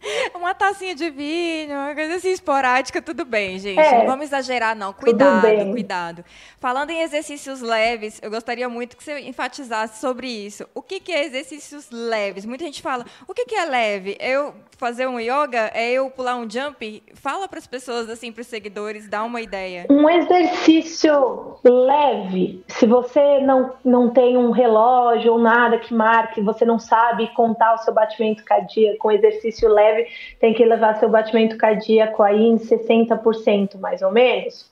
[0.34, 3.78] uma tacinha de vinho, uma coisa assim esporádica, tudo bem, gente.
[3.78, 4.92] É, não vamos exagerar, não.
[4.92, 6.24] Cuidado, cuidado.
[6.58, 10.66] Falando em exercícios leves, eu gostaria muito que você enfatizasse sobre isso.
[10.74, 12.44] O que, que é exercícios leves?
[12.44, 14.16] Muita gente fala, o que, que é leve?
[14.20, 15.70] Eu fazer um yoga?
[15.74, 17.02] É eu pular um jump?
[17.14, 19.86] Fala para as pessoas, assim, para os seguidores, dá uma ideia.
[19.90, 26.64] Um exercício leve, se você não, não tem um relógio ou nada que marque, você
[26.64, 30.98] não sabe contar o seu batimento cardíaco, com um exercício leve, leve, tem que levar
[30.98, 34.70] seu batimento cardíaco aí em 60% mais ou menos,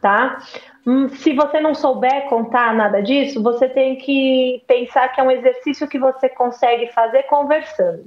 [0.00, 0.38] tá?
[0.86, 5.30] Hum, se você não souber contar nada disso, você tem que pensar que é um
[5.30, 8.04] exercício que você consegue fazer conversando.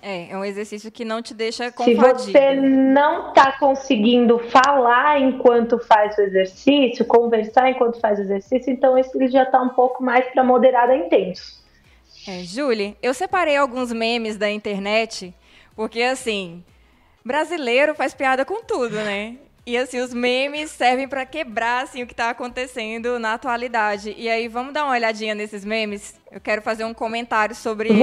[0.00, 2.20] É, é um exercício que não te deixa confadido.
[2.20, 8.72] Se você não está conseguindo falar enquanto faz o exercício, conversar enquanto faz o exercício,
[8.72, 11.58] então esse já está um pouco mais para moderado a intenso.
[12.28, 15.34] É, Julie, eu separei alguns memes da internet
[15.78, 16.64] porque assim,
[17.24, 19.36] brasileiro faz piada com tudo, né?
[19.64, 24.12] E assim, os memes servem para quebrar assim, o que está acontecendo na atualidade.
[24.18, 26.20] E aí, vamos dar uma olhadinha nesses memes?
[26.32, 28.02] Eu quero fazer um comentário sobre eles.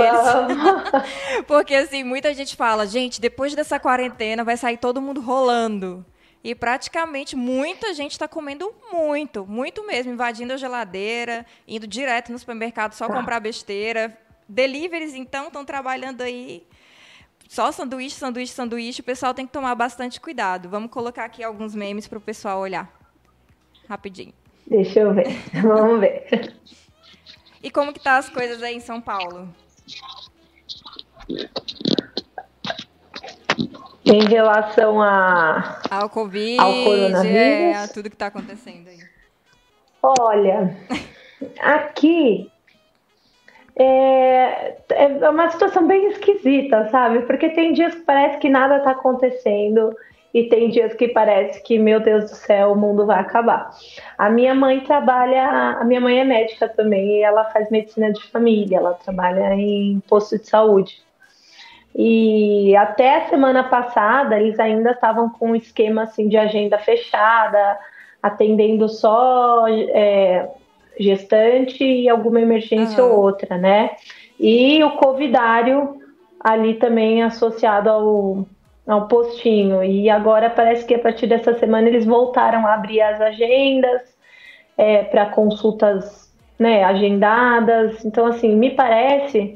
[1.47, 6.05] Porque assim, muita gente fala, gente, depois dessa quarentena vai sair todo mundo rolando.
[6.41, 12.39] E praticamente muita gente está comendo muito, muito mesmo, invadindo a geladeira, indo direto no
[12.39, 14.17] supermercado só comprar besteira.
[14.47, 16.65] Deliveries, então, estão trabalhando aí
[17.47, 20.69] só sanduíche, sanduíche, sanduíche, o pessoal tem que tomar bastante cuidado.
[20.69, 22.91] Vamos colocar aqui alguns memes para o pessoal olhar.
[23.87, 24.33] Rapidinho.
[24.67, 25.27] Deixa eu ver.
[25.61, 26.55] Vamos ver.
[27.61, 29.49] E como que tá as coisas aí em São Paulo?
[34.03, 38.99] Em relação a ao Covid, ao coronavírus, é, a tudo que está acontecendo aí.
[40.01, 40.77] Olha,
[41.59, 42.51] aqui
[43.77, 47.19] é, é uma situação bem esquisita, sabe?
[47.21, 49.95] Porque tem dias que parece que nada está acontecendo
[50.33, 53.69] e tem dias que parece que, meu Deus do céu, o mundo vai acabar.
[54.17, 58.21] A minha mãe trabalha, a minha mãe é médica também e ela faz medicina de
[58.23, 61.01] família, ela trabalha em posto de saúde.
[61.97, 67.79] E até a semana passada eles ainda estavam com um esquema assim de agenda fechada,
[68.21, 70.49] atendendo só é,
[70.99, 73.11] gestante e alguma emergência uhum.
[73.11, 73.91] ou outra, né?
[74.39, 76.01] E o covidário
[76.39, 78.45] ali também associado ao,
[78.87, 79.83] ao postinho.
[79.83, 84.01] E agora parece que a partir dessa semana eles voltaram a abrir as agendas
[84.77, 88.03] é, para consultas né, agendadas.
[88.05, 89.55] Então, assim, me parece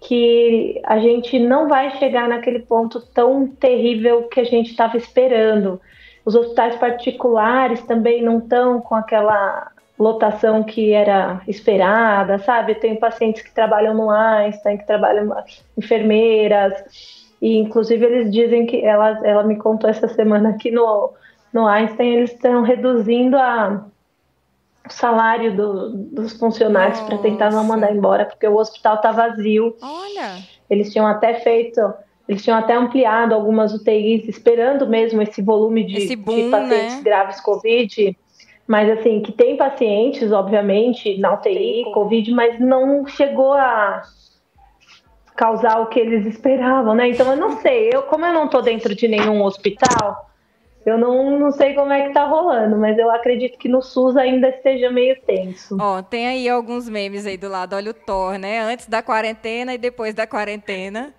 [0.00, 5.80] que a gente não vai chegar naquele ponto tão terrível que a gente estava esperando.
[6.24, 12.74] Os hospitais particulares também não estão com aquela lotação que era esperada, sabe?
[12.74, 15.30] Tenho pacientes que trabalham no Einstein, que trabalham
[15.76, 16.72] enfermeiras,
[17.40, 21.12] e inclusive eles dizem que ela, ela me contou essa semana que no,
[21.52, 23.84] no Einstein eles estão reduzindo a,
[24.86, 29.76] o salário do, dos funcionários para tentar não mandar embora, porque o hospital está vazio.
[29.82, 30.38] Olha!
[30.70, 31.78] Eles tinham até feito
[32.28, 37.02] eles tinham até ampliado algumas UTIs, esperando mesmo esse volume de, boom, de pacientes né?
[37.02, 38.16] graves Covid
[38.70, 44.00] mas assim, que tem pacientes, obviamente, na UTI, Covid, mas não chegou a
[45.34, 47.08] causar o que eles esperavam, né?
[47.08, 50.30] Então eu não sei, eu como eu não tô dentro de nenhum hospital,
[50.86, 54.16] eu não, não sei como é que tá rolando, mas eu acredito que no SUS
[54.16, 55.76] ainda esteja meio tenso.
[55.80, 58.60] Ó, tem aí alguns memes aí do lado, olha o Thor, né?
[58.60, 61.12] Antes da quarentena e depois da quarentena.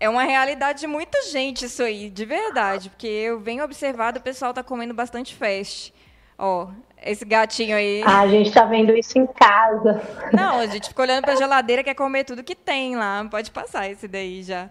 [0.00, 4.22] É uma realidade de muita gente isso aí, de verdade, porque eu venho observado, o
[4.22, 5.94] pessoal tá comendo bastante fast.
[6.38, 6.68] Ó,
[7.04, 8.02] esse gatinho aí.
[8.04, 10.00] Ah, a gente tá vendo isso em casa.
[10.32, 13.26] Não, a gente fica olhando pra geladeira, quer comer tudo que tem lá.
[13.30, 14.70] Pode passar esse daí já.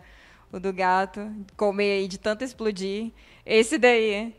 [0.52, 1.32] O do gato.
[1.56, 3.12] Comer aí de tanto explodir.
[3.46, 4.36] Esse daí.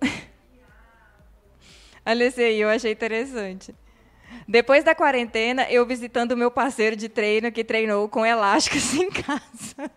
[2.04, 3.74] Olha esse aí, eu achei interessante.
[4.48, 9.10] Depois da quarentena, eu visitando o meu parceiro de treino que treinou com elásticos em
[9.10, 9.90] casa.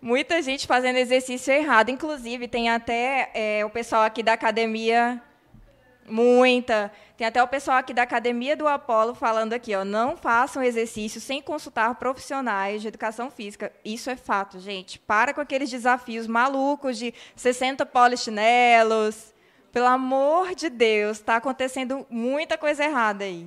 [0.00, 1.90] Muita gente fazendo exercício errado.
[1.90, 5.20] Inclusive, tem até é, o pessoal aqui da academia,
[6.10, 6.90] muita.
[7.16, 11.20] Tem até o pessoal aqui da academia do Apolo falando aqui, ó, não façam exercício
[11.20, 13.72] sem consultar profissionais de educação física.
[13.84, 14.98] Isso é fato, gente.
[14.98, 19.34] Para com aqueles desafios malucos de 60 polichinelos.
[19.72, 23.46] Pelo amor de Deus, está acontecendo muita coisa errada aí.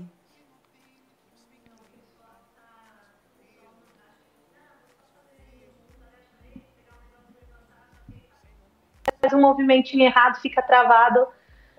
[9.22, 11.28] Faz um movimentinho errado, fica travado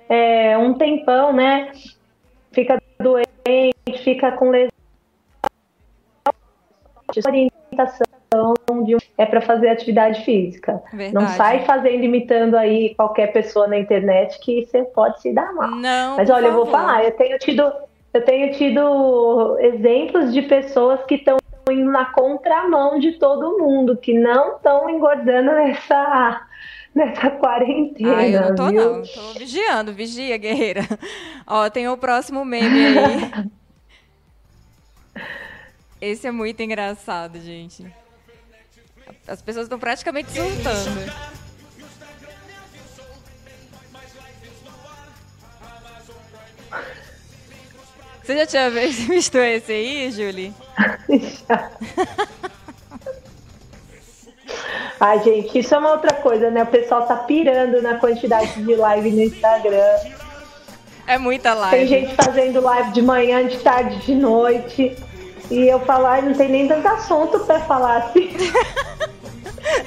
[0.08, 1.72] é, um tempão, né?
[2.52, 4.70] Fica doente, fica com lesão.
[7.26, 8.06] Orientação
[8.85, 10.82] de um, é para fazer atividade física.
[10.92, 11.14] Verdade.
[11.14, 15.70] Não sai fazendo, imitando aí qualquer pessoa na internet que você pode se dar mal.
[15.70, 17.72] Não, Mas olha, eu vou falar, eu tenho tido,
[18.12, 21.37] eu tenho tido exemplos de pessoas que estão
[21.70, 26.46] indo na contramão de todo mundo, que não estão engordando nessa
[26.94, 28.16] nessa quarentena.
[28.16, 28.74] Ah, eu não tô, viu?
[28.74, 29.02] não.
[29.02, 30.83] Tô vigiando, vigia, guerreira.
[31.46, 33.50] Ó, tem o próximo meme aí.
[36.00, 37.87] Esse é muito engraçado, gente.
[39.27, 41.12] As pessoas estão praticamente surtando.
[48.23, 50.54] Você já tinha visto esse aí, Julie?
[51.48, 51.71] Já.
[55.00, 56.63] Ai, gente, isso é uma outra coisa, né?
[56.63, 59.96] O pessoal tá pirando na quantidade de live no Instagram.
[61.06, 61.77] É muita live.
[61.77, 64.96] Tem gente fazendo live de manhã, de tarde, de noite.
[65.50, 68.31] E eu falar, não tem nem tanto assunto pra falar assim.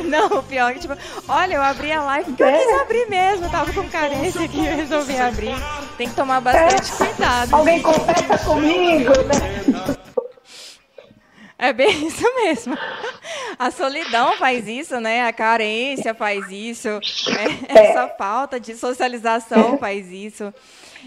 [0.06, 0.96] Não, o pior é que, tipo,
[1.28, 2.56] olha, eu abri a live porque é.
[2.56, 5.56] eu quis abrir mesmo, eu tava com carência aqui, eu resolvi abrir.
[5.98, 7.06] Tem que tomar bastante é.
[7.06, 7.54] cuidado.
[7.54, 9.95] Alguém conversa comigo, né?
[11.58, 12.78] É bem isso mesmo.
[13.58, 15.26] A solidão faz isso, né?
[15.26, 16.90] A carência faz isso.
[16.90, 17.60] Né?
[17.70, 20.54] Essa falta de socialização faz isso.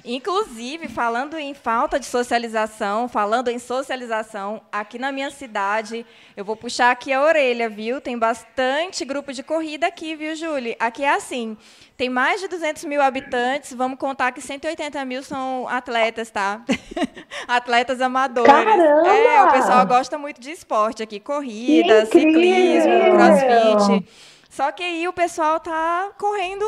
[0.04, 6.04] Inclusive, falando em falta de socialização, falando em socialização, aqui na minha cidade,
[6.36, 8.00] eu vou puxar aqui a orelha, viu?
[8.00, 10.76] Tem bastante grupo de corrida aqui, viu, Julie?
[10.78, 11.56] Aqui é assim,
[11.96, 16.62] tem mais de 200 mil habitantes, vamos contar que 180 mil são atletas, tá?
[17.48, 18.52] atletas amadores.
[18.52, 19.08] Caramba!
[19.08, 24.08] É, o pessoal gosta muito de esporte aqui, corrida, ciclismo, crossfit.
[24.48, 26.64] Só que aí o pessoal tá correndo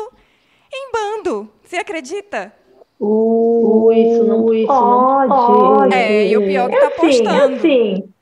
[0.71, 1.51] em bando.
[1.63, 2.53] Você acredita?
[3.03, 5.27] Uh, isso não, isso pode.
[5.27, 5.95] não pode.
[5.95, 7.55] É, e o pior é que tá assim, postando.
[7.55, 8.13] Assim.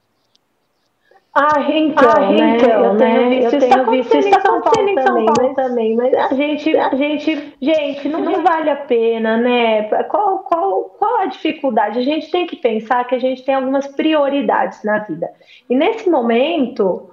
[1.35, 2.55] Ah, então, ah, né?
[2.55, 3.05] então, eu né?
[3.05, 6.77] tenho visto, eu tenho visto isso está acontecendo em São Paulo, também, mas a gente,
[6.77, 9.83] a gente, gente, não, não vale a pena, né?
[10.05, 11.99] Qual, qual, qual a dificuldade?
[11.99, 15.29] A gente tem que pensar que a gente tem algumas prioridades na vida.
[15.69, 17.09] E nesse momento,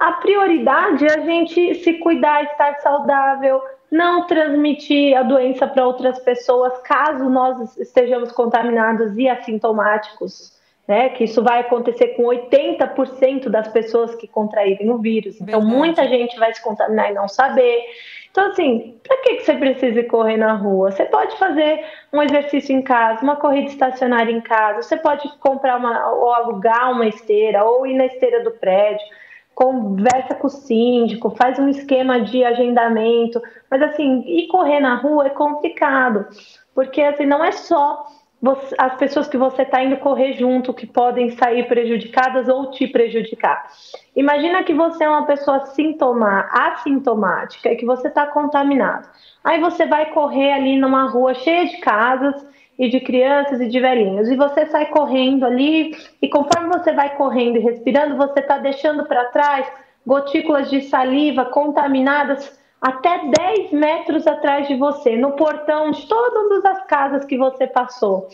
[0.00, 3.60] a prioridade é a gente se cuidar, estar saudável,
[3.94, 10.52] não transmitir a doença para outras pessoas caso nós estejamos contaminados e assintomáticos,
[10.86, 11.10] né?
[11.10, 15.36] Que isso vai acontecer com 80% das pessoas que contraírem o vírus.
[15.40, 15.76] Então, Verdade.
[15.78, 17.84] muita gente vai se contaminar e não saber.
[18.32, 20.90] Então, assim, para que, que você precisa correr na rua?
[20.90, 25.76] Você pode fazer um exercício em casa, uma corrida estacionária em casa, você pode comprar
[25.76, 29.06] uma, ou alugar uma esteira, ou ir na esteira do prédio
[29.54, 33.40] conversa com o síndico, faz um esquema de agendamento,
[33.70, 36.26] mas assim, ir correr na rua é complicado,
[36.74, 38.06] porque assim, não é só
[38.44, 42.86] você, as pessoas que você está indo correr junto que podem sair prejudicadas ou te
[42.86, 43.70] prejudicar.
[44.14, 49.08] Imagina que você é uma pessoa sintoma, assintomática e que você está contaminado.
[49.42, 52.46] Aí você vai correr ali numa rua cheia de casas
[52.78, 54.28] e de crianças e de velhinhos.
[54.28, 59.04] E você sai correndo ali, e conforme você vai correndo e respirando, você está deixando
[59.04, 59.66] para trás
[60.06, 66.86] gotículas de saliva contaminadas até 10 metros atrás de você, no portão de todas as
[66.86, 68.28] casas que você passou.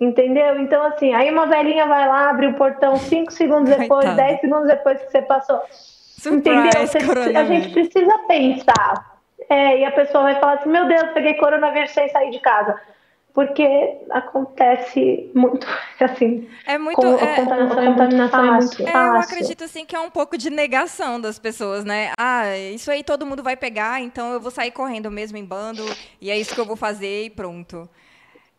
[0.00, 0.58] Entendeu?
[0.60, 4.68] Então, assim, aí uma velhinha vai lá, abre o portão 5 segundos depois, 10 segundos
[4.68, 5.60] depois que você passou.
[5.70, 7.40] Surprise, Entendeu?
[7.40, 9.14] A gente precisa pensar.
[9.50, 12.80] É, e a pessoa vai falar assim: meu Deus, peguei coronavírus sem sair de casa
[13.34, 13.66] porque
[14.10, 15.66] acontece muito
[15.98, 16.48] assim.
[16.64, 16.96] É muito.
[16.96, 18.88] Com, é, a contaminação, contaminação é muito fácil.
[18.88, 22.12] É, eu acredito assim que é um pouco de negação das pessoas, né?
[22.16, 25.84] Ah, isso aí todo mundo vai pegar, então eu vou sair correndo mesmo em bando
[26.20, 27.88] e é isso que eu vou fazer e pronto.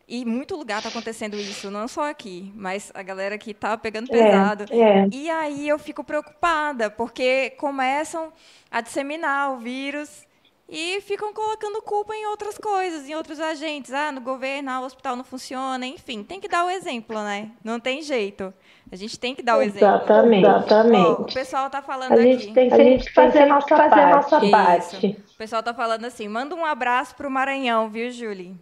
[0.08, 4.14] E muito lugar está acontecendo isso, não só aqui, mas a galera aqui está pegando
[4.14, 4.66] é, pesado.
[4.70, 5.10] É, é.
[5.12, 8.32] E aí eu fico preocupada, porque começam
[8.70, 10.28] a disseminar o vírus
[10.68, 13.94] e ficam colocando culpa em outras coisas, em outros agentes.
[13.94, 17.52] Ah, no governo, ah, o hospital não funciona, enfim, tem que dar o exemplo, né?
[17.64, 18.54] Não tem jeito.
[18.92, 19.88] A gente tem que dar o exemplo.
[19.88, 21.08] Exatamente, exatamente.
[21.08, 22.40] Oh, o pessoal está falando a aqui.
[22.40, 24.02] Gente tem que, a gente fazer, a nossa, fazer parte.
[24.02, 25.24] a nossa parte.
[25.34, 28.56] O pessoal está falando assim, manda um abraço para o Maranhão, viu, Julie?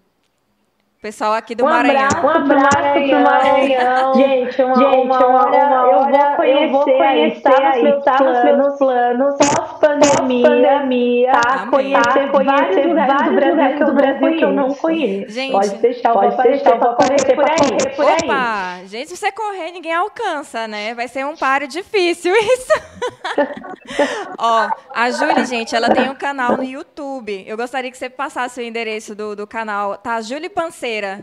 [1.03, 2.05] Pessoal aqui do um Maranhão.
[2.05, 4.13] Abraço, um abraço pro Maranhão.
[4.15, 8.03] Gente, uma, gente, uma, hora, uma hora eu vou conhecer, eu vou conhecer aí, meus,
[8.03, 11.67] planos, meus planos pós-pandemia, pandemia, tá?
[11.67, 15.33] Conhecer, conhecer vários lugares do Brasil, que, do Brasil que eu não conheço.
[15.33, 17.95] Gente, pode deixar, pode deixar, vou por aí.
[17.95, 18.17] Por aí.
[18.23, 20.93] Opa, gente, se você correr, ninguém alcança, né?
[20.93, 22.73] Vai ser um páreo difícil isso.
[24.37, 27.43] Ó, a Júlia, gente, ela tem um canal no YouTube.
[27.45, 29.97] Eu gostaria que você passasse o endereço do, do canal.
[29.97, 30.47] Tá, Júlia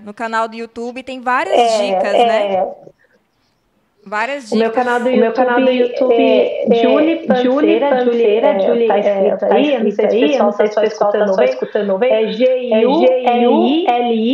[0.03, 1.03] No canal do YouTube.
[1.03, 2.75] Tem várias é, dicas, é, né?
[4.05, 4.53] Várias dicas.
[4.53, 9.45] O meu canal do YouTube, meu canal do YouTube é, é Julie Panceira, tá escrito
[9.45, 9.91] é, aí, não
[10.53, 12.13] sei se o pessoal está só escutando bem, escutando bem.
[12.13, 13.87] É G-U-L-I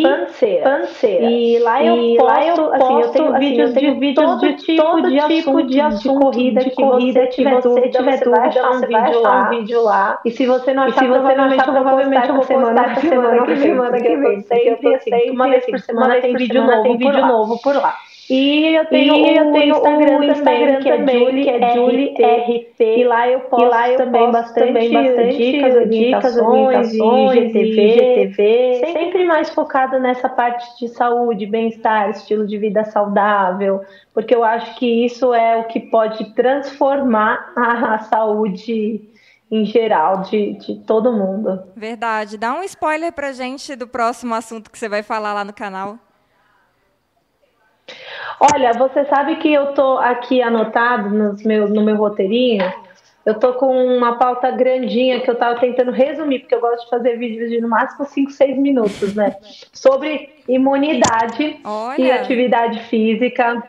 [0.03, 1.31] Panceira.
[1.31, 5.97] E lá eu posto, assim, eu tenho vídeos de vídeos de todo tipo de assunto,
[5.97, 10.21] de corrida, de corrida, que você tiver dúvida, você vai achar um vídeo lá.
[10.25, 14.45] E se você não achar, provavelmente eu vou postar semana que semana que vem.
[14.65, 17.97] Eu uma vez por semana tem vídeo novo por lá.
[18.29, 22.23] E eu tenho, e eu tenho o Instagram, o Instagram também, que é Julie, que
[22.23, 22.81] é Julie RP.
[22.81, 27.93] E lá eu posto, lá eu também, posto bastante, também bastante dicas, dicas, orientações, GTV,
[27.93, 33.81] GTV, sempre mais focado nessa parte de saúde, bem-estar, estilo de vida saudável,
[34.13, 39.09] porque eu acho que isso é o que pode transformar a, a saúde
[39.49, 41.63] em geral de, de todo mundo.
[41.77, 42.37] Verdade.
[42.37, 45.99] Dá um spoiler pra gente do próximo assunto que você vai falar lá no canal.
[48.39, 52.71] Olha, você sabe que eu tô aqui anotado nos meus, no meu roteirinho.
[53.25, 56.91] Eu tô com uma pauta grandinha que eu tava tentando resumir, porque eu gosto de
[56.91, 59.35] fazer vídeos de no máximo 5, 6 minutos, né?
[59.73, 62.01] Sobre imunidade Olha.
[62.01, 63.63] e atividade física,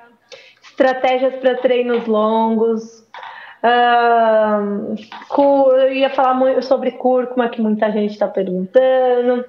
[0.61, 3.07] estratégias para treinos longos.
[3.63, 4.95] Uh,
[5.74, 9.43] eu ia falar muito sobre cúrcuma, que muita gente está perguntando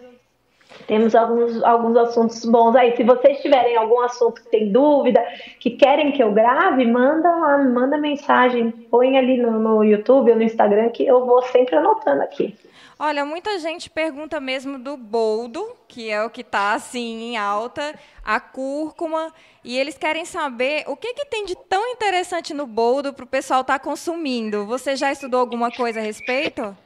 [0.89, 2.97] temos alguns, alguns assuntos bons aí.
[2.97, 5.22] Se vocês tiverem algum assunto que tem dúvida,
[5.61, 10.36] que querem que eu grave, manda lá, manda mensagem, põe ali no, no YouTube ou
[10.36, 12.57] no Instagram que eu vou sempre anotando aqui.
[12.99, 17.95] Olha, muita gente pergunta mesmo do boldo, que é o que está assim em alta,
[18.24, 19.32] a cúrcuma,
[19.62, 23.28] e eles querem saber o que, que tem de tão interessante no boldo para o
[23.28, 24.64] pessoal estar tá consumindo.
[24.64, 26.76] Você já estudou alguma coisa a respeito?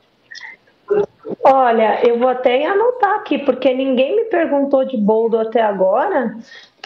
[1.45, 6.36] Olha, eu vou até anotar aqui, porque ninguém me perguntou de boldo até agora.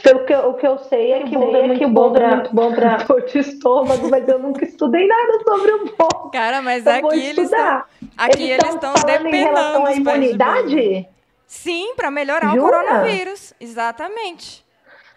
[0.02, 2.72] Pelo que, o que eu sei é que, boldo é, muito bom para muito bom
[2.74, 6.30] para dor de estômago, mas eu nunca estudei nada sobre o boldo.
[6.32, 7.82] Cara, mas eu aqui eles estão
[8.16, 11.08] aqui eles estão depenando em relação à imunidade?
[11.46, 12.60] Sim, para melhorar Jura?
[12.60, 14.64] o coronavírus, exatamente.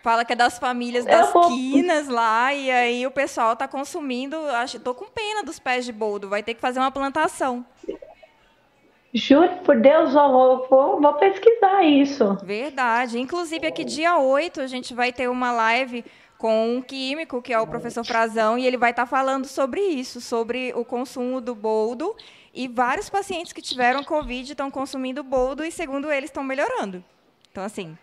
[0.02, 1.50] Fala que é das famílias das vou...
[1.50, 4.38] quinas lá, e aí o pessoal tá consumindo.
[4.52, 7.66] Acho, tô com pena dos pés de boldo, vai ter que fazer uma plantação.
[9.14, 12.38] Juro por Deus, vou, vou, vou pesquisar isso.
[12.44, 13.20] Verdade.
[13.20, 16.06] Inclusive, aqui dia 8, a gente vai ter uma live
[16.38, 19.82] com um químico, que é o professor Frazão, e ele vai estar tá falando sobre
[19.82, 22.16] isso, sobre o consumo do boldo.
[22.54, 27.04] E vários pacientes que tiveram Covid estão consumindo boldo e, segundo eles, estão melhorando.
[27.52, 27.98] Então, assim,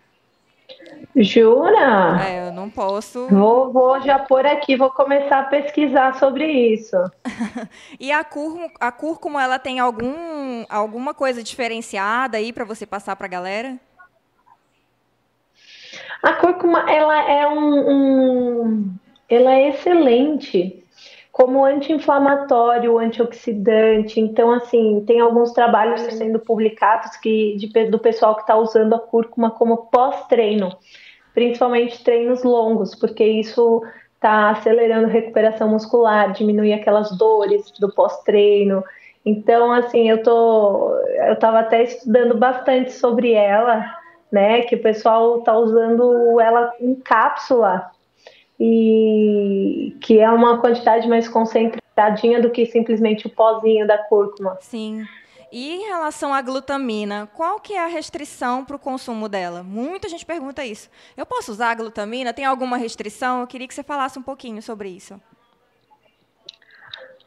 [1.15, 2.21] Jura?
[2.23, 3.27] É, eu não posso.
[3.27, 6.95] Vou, vou já por aqui, vou começar a pesquisar sobre isso.
[7.99, 13.15] e a, cúrcuma, a cúrcuma, ela tem algum, alguma coisa diferenciada aí para você passar
[13.15, 13.77] para a galera?
[16.21, 18.97] A cúrcuma, ela é um, um
[19.29, 20.83] ela é excelente
[21.37, 24.19] como anti-inflamatório, antioxidante.
[24.19, 28.99] Então, assim, tem alguns trabalhos sendo publicados que, de, do pessoal que está usando a
[28.99, 30.75] cúrcuma como pós-treino,
[31.35, 33.83] principalmente treinos longos, porque isso
[34.15, 38.83] está acelerando a recuperação muscular, diminui aquelas dores do pós-treino.
[39.23, 43.85] Então, assim, eu tô, eu estava até estudando bastante sobre ela,
[44.31, 44.61] né?
[44.61, 47.91] Que o pessoal está usando ela em cápsula
[48.59, 49.46] e
[50.07, 54.57] que é uma quantidade mais concentradinha do que simplesmente o pozinho da cúrcuma.
[54.61, 55.05] Sim.
[55.51, 59.63] E em relação à glutamina, qual que é a restrição para o consumo dela?
[59.63, 60.89] Muita gente pergunta isso.
[61.17, 62.31] Eu posso usar a glutamina?
[62.31, 63.41] Tem alguma restrição?
[63.41, 65.19] Eu queria que você falasse um pouquinho sobre isso.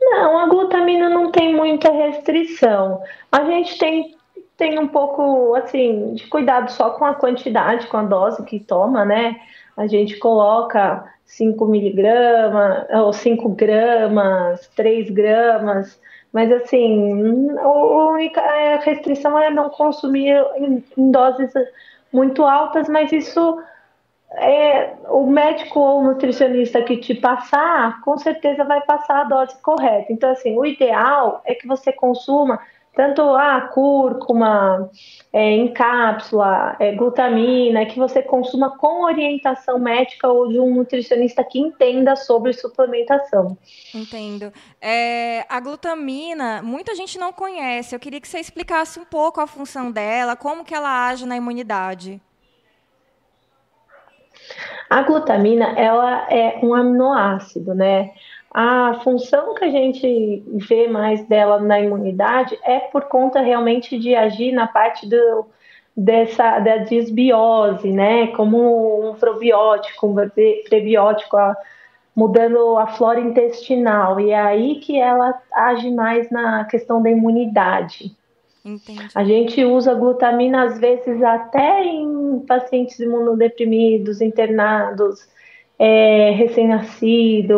[0.01, 3.03] Não, a glutamina não tem muita restrição.
[3.31, 4.17] A gente tem,
[4.57, 9.05] tem um pouco assim de cuidado só com a quantidade, com a dose que toma,
[9.05, 9.39] né?
[9.77, 16.01] A gente coloca 5 miligramas, ou 5 gramas, 3 gramas,
[16.33, 18.43] mas assim, a única
[18.79, 21.53] restrição é não consumir em, doses
[22.13, 23.63] muito altas, mas isso
[24.33, 30.13] é, o médico ou nutricionista que te passar, com certeza vai passar a dose correta.
[30.13, 32.59] Então, assim, o ideal é que você consuma
[32.95, 34.91] tanto a cúrcuma
[35.33, 41.45] é, em cápsula, é, glutamina, que você consuma com orientação médica ou de um nutricionista
[41.45, 43.57] que entenda sobre suplementação.
[43.95, 44.53] Entendo.
[44.81, 47.95] É, a glutamina, muita gente não conhece.
[47.95, 51.37] Eu queria que você explicasse um pouco a função dela, como que ela age na
[51.37, 52.21] imunidade.
[54.89, 58.11] A glutamina, ela é um aminoácido, né?
[58.53, 64.15] A função que a gente vê mais dela na imunidade é por conta realmente de
[64.15, 65.47] agir na parte do,
[65.97, 68.29] dessa da desbiose, né?
[68.29, 70.15] Como um probiótico, um
[70.69, 71.57] prebiótico, a,
[72.15, 74.19] mudando a flora intestinal.
[74.19, 78.17] E é aí que ela age mais na questão da imunidade.
[78.65, 79.09] Entendi.
[79.15, 85.29] A gente usa glutamina às vezes até em pacientes imunodeprimidos, internados,
[85.81, 87.57] é, recém-nascido,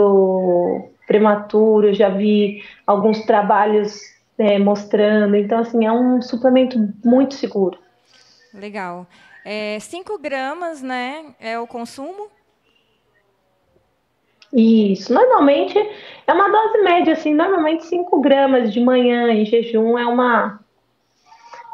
[1.09, 4.01] prematuro, já vi alguns trabalhos
[4.39, 5.35] é, mostrando.
[5.35, 7.77] Então, assim, é um suplemento muito seguro.
[8.55, 9.09] Legal.
[9.81, 12.29] 5 é, gramas, né, é o consumo?
[14.53, 15.77] Isso, normalmente
[16.27, 20.61] é uma dose média, assim, normalmente 5 gramas de manhã em jejum é uma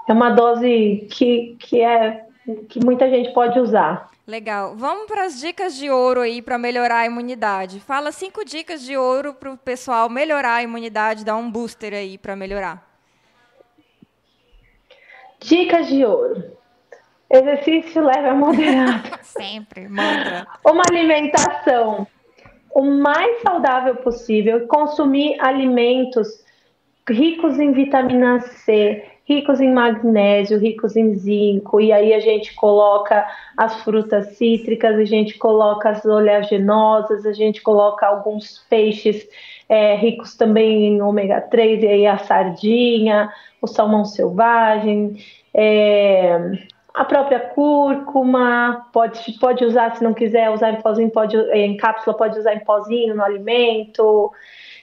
[0.09, 2.24] é uma dose que, que é
[2.68, 4.09] que muita gente pode usar.
[4.28, 4.76] Legal.
[4.76, 7.80] Vamos para as dicas de ouro aí para melhorar a imunidade.
[7.80, 12.18] Fala cinco dicas de ouro para o pessoal melhorar a imunidade, dar um booster aí
[12.18, 12.86] para melhorar.
[15.40, 16.44] Dicas de ouro.
[17.30, 19.08] Exercício leve a moderado.
[19.24, 20.46] sempre, mantra.
[20.62, 22.06] Uma alimentação
[22.70, 26.44] o mais saudável possível, consumir alimentos
[27.08, 33.26] ricos em vitamina C, ricos em magnésio, ricos em zinco, e aí a gente coloca
[33.56, 39.28] as frutas cítricas, a gente coloca as oleaginosas, a gente coloca alguns peixes
[39.68, 45.16] é, ricos também em ômega 3, e aí a sardinha, o salmão selvagem,
[45.52, 51.76] é, a própria cúrcuma, pode, pode usar, se não quiser usar em pozinho, pode, em
[51.76, 54.32] cápsula, pode usar em pozinho no alimento.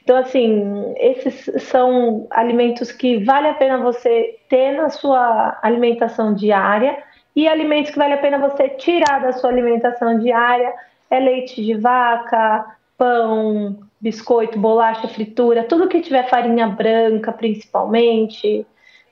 [0.05, 7.03] Então, assim, esses são alimentos que vale a pena você ter na sua alimentação diária
[7.35, 10.71] e alimentos que vale a pena você tirar da sua alimentação diária
[11.09, 18.63] é leite de vaca, pão, biscoito, bolacha, fritura, tudo que tiver farinha branca, principalmente,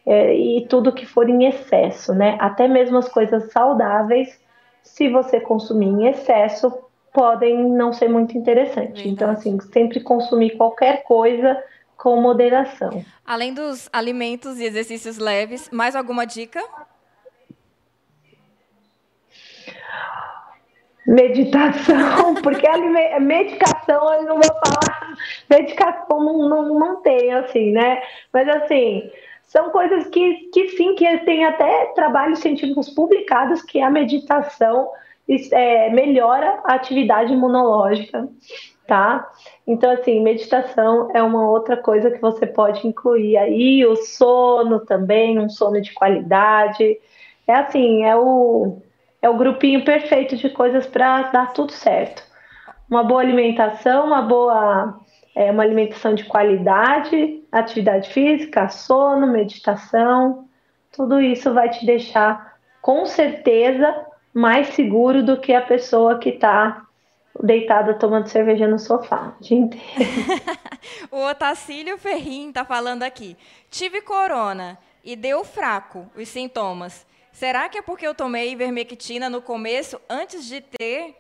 [0.06, 2.38] é, e tudo que for em excesso, né?
[2.40, 4.40] Até mesmo as coisas saudáveis,
[4.84, 6.72] se você consumir em excesso,
[7.14, 9.06] podem não ser muito interessantes.
[9.06, 11.62] Então, assim, sempre consumir qualquer coisa
[11.96, 13.06] com moderação.
[13.26, 16.62] Além dos alimentos e exercícios leves, mais alguma dica?
[21.06, 25.14] Meditação, porque a medicação, eu não vou falar,
[25.50, 28.02] medicação não, não, não tem, assim, né?
[28.34, 29.10] Mas, assim,
[29.44, 34.90] são coisas que, que sim, que tem até trabalhos científicos publicados que a meditação
[35.52, 38.28] é, melhora a atividade imunológica,
[38.88, 39.30] tá?
[39.66, 45.40] Então, assim, meditação é uma outra coisa que você pode incluir aí, o sono também,
[45.40, 46.98] um sono de qualidade.
[47.48, 48.82] É assim, é o,
[49.22, 52.24] é o grupinho perfeito de coisas para dar tudo certo.
[52.90, 55.00] Uma boa alimentação, uma boa
[55.36, 60.48] é, uma alimentação de qualidade, atividade física, sono, meditação,
[60.92, 66.86] tudo isso vai te deixar com certeza mais seguro do que a pessoa que está
[67.42, 69.86] deitada tomando cerveja no sofá o dia inteiro.
[71.12, 73.38] o Otacílio Ferrim está falando aqui.
[73.70, 77.06] Tive corona e deu fraco os sintomas.
[77.32, 81.16] Será que é porque eu tomei ivermectina no começo antes de ter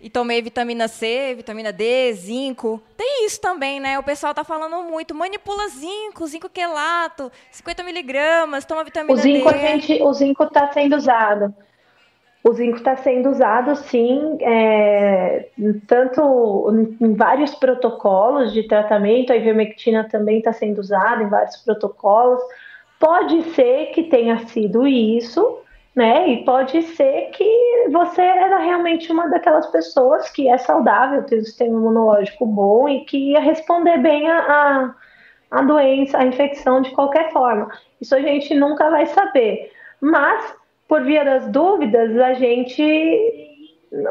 [0.00, 2.82] e tomei vitamina C, vitamina D, zinco.
[2.96, 3.98] Tem isso também, né?
[3.98, 5.14] O pessoal tá falando muito.
[5.14, 9.54] Manipula zinco, zinco quelato, 50 miligramas, toma vitamina o zinco, D.
[9.54, 11.54] A gente, o zinco está sendo usado.
[12.42, 15.48] O zinco está sendo usado, sim, é,
[15.86, 22.40] tanto em vários protocolos de tratamento, a ivermectina também está sendo usada em vários protocolos.
[22.98, 25.58] Pode ser que tenha sido isso,
[25.94, 26.30] né?
[26.30, 31.44] E pode ser que você era realmente uma daquelas pessoas que é saudável, tem um
[31.44, 34.94] sistema imunológico bom e que ia responder bem a, a,
[35.58, 37.70] a doença, a infecção de qualquer forma.
[38.00, 39.72] Isso a gente nunca vai saber.
[40.00, 40.59] Mas
[40.90, 42.82] por via das dúvidas, a gente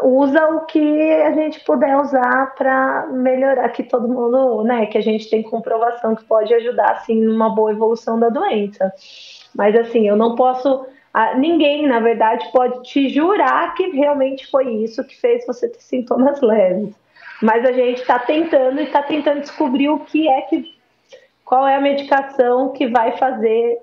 [0.01, 5.01] usa o que a gente puder usar para melhorar que todo mundo, né, que a
[5.01, 8.93] gente tem comprovação que pode ajudar assim numa boa evolução da doença.
[9.53, 10.85] Mas assim, eu não posso
[11.35, 16.39] ninguém, na verdade, pode te jurar que realmente foi isso que fez você ter sintomas
[16.41, 16.95] leves.
[17.41, 20.63] Mas a gente está tentando e está tentando descobrir o que é que
[21.43, 23.79] qual é a medicação que vai fazer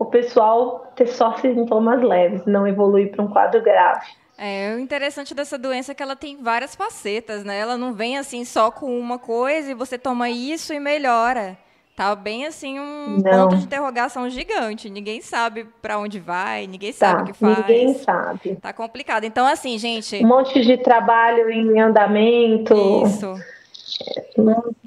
[0.00, 4.06] o pessoal ter só sintomas leves, não evoluir para um quadro grave.
[4.38, 7.58] É, o interessante dessa doença é que ela tem várias facetas, né?
[7.58, 11.58] Ela não vem assim só com uma coisa e você toma isso e melhora.
[11.94, 13.48] Tá bem assim um não.
[13.48, 14.88] ponto de interrogação gigante.
[14.88, 17.58] Ninguém sabe para onde vai, ninguém sabe tá, o que faz.
[17.58, 18.56] Ninguém sabe.
[18.56, 19.24] Tá complicado.
[19.24, 23.04] Então assim, gente, um monte de trabalho em andamento.
[23.04, 23.34] Isso.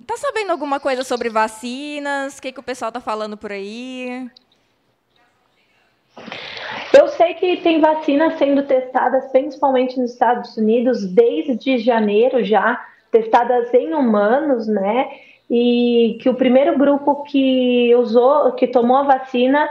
[0.07, 2.39] Tá sabendo alguma coisa sobre vacinas?
[2.39, 4.27] O que, que o pessoal tá falando por aí?
[6.93, 12.79] Eu sei que tem vacinas sendo testadas, principalmente nos Estados Unidos, desde janeiro já,
[13.11, 15.09] testadas em humanos, né?
[15.49, 19.69] E que o primeiro grupo que usou, que tomou a vacina,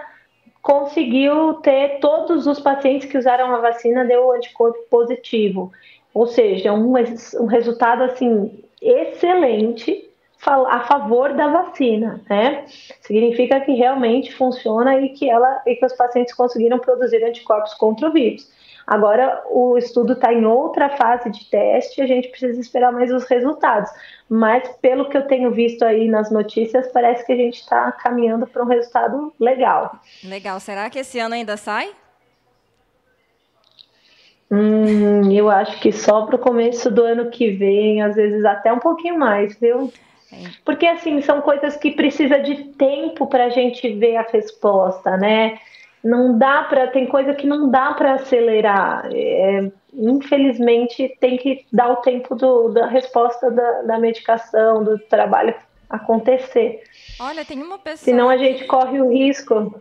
[0.61, 5.73] conseguiu ter todos os pacientes que usaram a vacina deu anticorpo positivo.
[6.15, 6.93] Ou seja, um,
[7.41, 10.12] um resultado assim excelente
[10.45, 12.65] a favor da vacina, né?
[13.01, 18.09] Significa que realmente funciona e que ela e que os pacientes conseguiram produzir anticorpos contra
[18.09, 18.51] o vírus.
[18.85, 23.25] Agora o estudo está em outra fase de teste, a gente precisa esperar mais os
[23.25, 23.89] resultados.
[24.29, 28.47] Mas pelo que eu tenho visto aí nas notícias, parece que a gente está caminhando
[28.47, 30.01] para um resultado legal.
[30.25, 30.59] Legal.
[30.59, 31.91] Será que esse ano ainda sai?
[34.51, 38.73] Hum, eu acho que só para o começo do ano que vem, às vezes até
[38.73, 39.91] um pouquinho mais, viu?
[40.65, 45.59] Porque, assim, são coisas que precisa de tempo para a gente ver a resposta, né?
[46.03, 49.09] não dá para tem coisa que não dá para acelerar.
[49.13, 55.55] É, infelizmente tem que dar o tempo do, da resposta da, da medicação, do trabalho
[55.89, 56.83] acontecer.
[57.21, 58.05] Olha, tem uma pessoa.
[58.05, 59.81] Senão a gente corre o risco.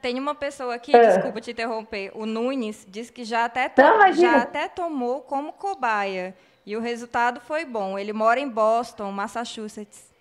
[0.00, 1.14] Tem uma pessoa aqui, é.
[1.14, 3.80] desculpa te interromper, o Nunes diz que já até, to...
[3.80, 6.34] Não, já até tomou como cobaia.
[6.66, 7.98] E o resultado foi bom.
[7.98, 10.14] Ele mora em Boston, Massachusetts.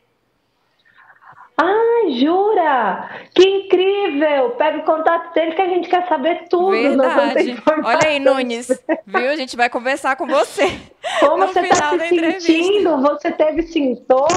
[1.56, 3.10] Ai, jura?
[3.34, 4.52] Que incrível!
[4.52, 6.72] Pega o contato dele que a gente quer saber tudo.
[6.72, 7.62] Verdade.
[7.84, 8.68] Olha aí, Nunes.
[9.06, 9.30] Viu?
[9.30, 10.66] A gente vai conversar com você.
[11.20, 12.98] Como você está se sentindo?
[13.02, 14.32] Você teve sintomas?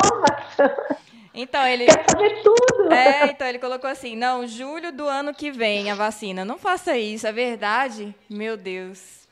[1.34, 2.92] Então ele quer saber tudo.
[2.92, 6.44] É, então ele colocou assim: "Não, julho do ano que vem a vacina.
[6.44, 8.14] Não faça isso, é verdade?
[8.28, 9.25] Meu Deus.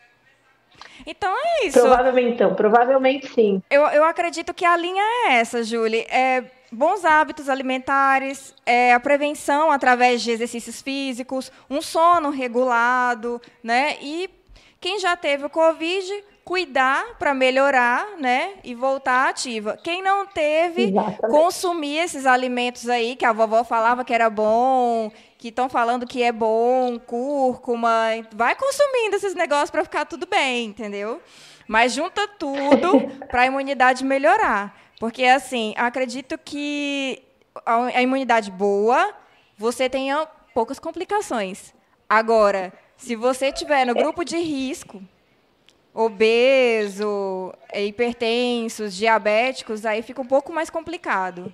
[1.06, 1.80] Então é isso.
[1.80, 3.62] Provavelmente, então, provavelmente sim.
[3.70, 6.06] Eu, eu acredito que a linha é essa, Julie.
[6.08, 13.96] É bons hábitos alimentares, é, a prevenção através de exercícios físicos, um sono regulado, né?
[14.02, 14.28] E
[14.80, 18.50] quem já teve o Covid, cuidar para melhorar, né?
[18.62, 19.78] E voltar ativa.
[19.82, 21.20] Quem não teve, Exatamente.
[21.20, 25.10] consumir esses alimentos aí que a vovó falava que era bom,
[25.44, 30.68] que estão falando que é bom, cúrcuma, vai consumindo esses negócios para ficar tudo bem,
[30.68, 31.20] entendeu?
[31.68, 34.74] Mas junta tudo para a imunidade melhorar.
[34.98, 37.22] Porque, assim, acredito que
[37.62, 39.12] a imunidade boa,
[39.58, 41.74] você tenha poucas complicações.
[42.08, 45.02] Agora, se você estiver no grupo de risco,
[45.92, 51.52] obeso, hipertensos, diabéticos, aí fica um pouco mais complicado.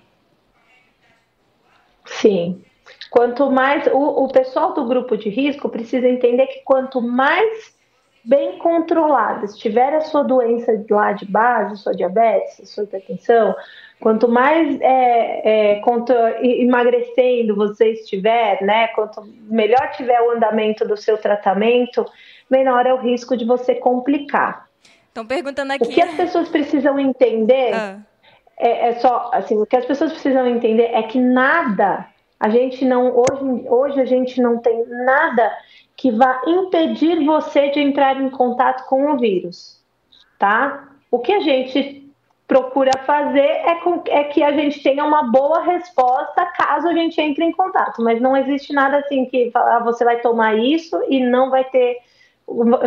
[2.05, 2.63] Sim.
[3.09, 3.87] Quanto mais.
[3.87, 7.73] O, o pessoal do grupo de risco precisa entender que quanto mais
[8.23, 13.55] bem controlada estiver a sua doença lá de base, sua diabetes, sua hipertensão,
[13.99, 20.95] quanto mais é, é, quanto emagrecendo você estiver, né, quanto melhor tiver o andamento do
[20.95, 22.05] seu tratamento,
[22.49, 24.67] menor é o risco de você complicar.
[25.07, 25.83] Estão perguntando aqui.
[25.83, 27.97] O que as pessoas precisam entender ah.
[28.57, 32.05] é, é, só assim, o que as pessoas precisam entender é que nada,
[32.41, 35.55] a gente não hoje, hoje a gente não tem nada
[35.95, 39.79] que vá impedir você de entrar em contato com o vírus,
[40.39, 40.89] tá?
[41.11, 42.11] O que a gente
[42.47, 47.21] procura fazer é, com, é que a gente tenha uma boa resposta caso a gente
[47.21, 51.23] entre em contato, mas não existe nada assim que ah, você vai tomar isso e
[51.23, 51.99] não vai ter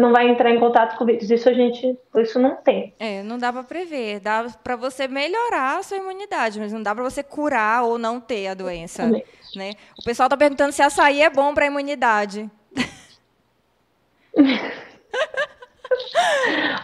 [0.01, 1.31] não vai entrar em contato com o vírus.
[1.31, 2.93] Isso a gente, isso não tem.
[2.99, 4.21] É, não dá para prever.
[4.21, 8.21] Dá para você melhorar a sua imunidade, mas não dá para você curar ou não
[8.21, 9.11] ter a doença,
[9.57, 9.73] né?
[9.99, 12.51] O pessoal está perguntando se açaí é bom para a imunidade.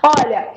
[0.02, 0.54] Olha,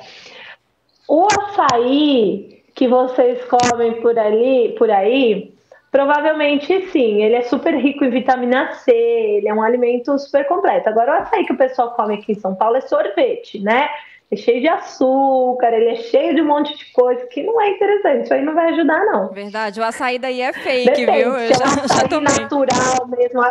[1.08, 5.54] o açaí que vocês comem por ali, por aí,
[5.90, 10.88] provavelmente sim, ele é super rico em vitamina C, ele é um alimento super completo.
[10.88, 13.88] Agora, o açaí que o pessoal come aqui em São Paulo é sorvete, né?
[14.34, 17.70] É cheio de açúcar, ele é cheio de um monte de coisa que não é
[17.70, 19.28] interessante, isso aí não vai ajudar, não.
[19.28, 21.36] Verdade, o açaí daí é fake, Depende, viu?
[21.36, 23.42] Eu já, é um já natural mesmo,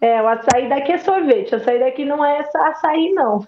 [0.00, 3.46] é, o açaí daqui é sorvete, o açaí daqui não é açaí, não.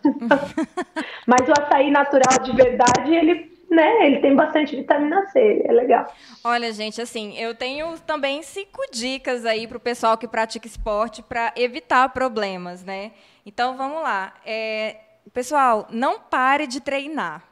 [1.26, 6.06] Mas o açaí natural de verdade, ele, né, ele tem bastante vitamina C, é legal.
[6.44, 11.24] Olha, gente, assim, eu tenho também cinco dicas aí para o pessoal que pratica esporte
[11.24, 13.10] para evitar problemas, né?
[13.44, 14.34] Então, vamos lá.
[14.46, 14.96] É,
[15.30, 17.44] pessoal, não pare de treinar.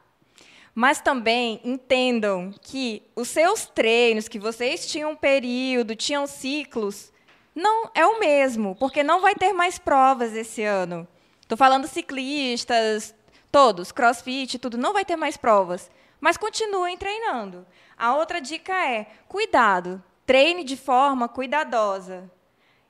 [0.74, 7.12] Mas também entendam que os seus treinos, que vocês tinham período, tinham ciclos,
[7.54, 11.06] não, é o mesmo, porque não vai ter mais provas esse ano.
[11.40, 13.14] Estou falando ciclistas,
[13.50, 15.90] todos, crossfit, tudo, não vai ter mais provas.
[16.18, 17.66] Mas continuem treinando.
[17.98, 22.30] A outra dica é: cuidado, treine de forma cuidadosa.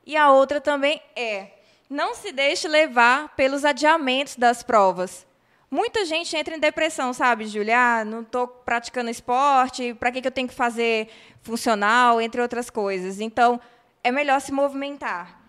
[0.07, 1.59] E a outra também é:
[1.93, 5.27] não se deixe levar pelos adiamentos das provas.
[5.71, 7.79] Muita gente entra em depressão, sabe, Julia?
[7.79, 11.09] Ah, não estou praticando esporte, para que, que eu tenho que fazer
[11.43, 13.21] funcional, entre outras coisas.
[13.21, 13.61] Então,
[14.03, 15.41] é melhor se movimentar.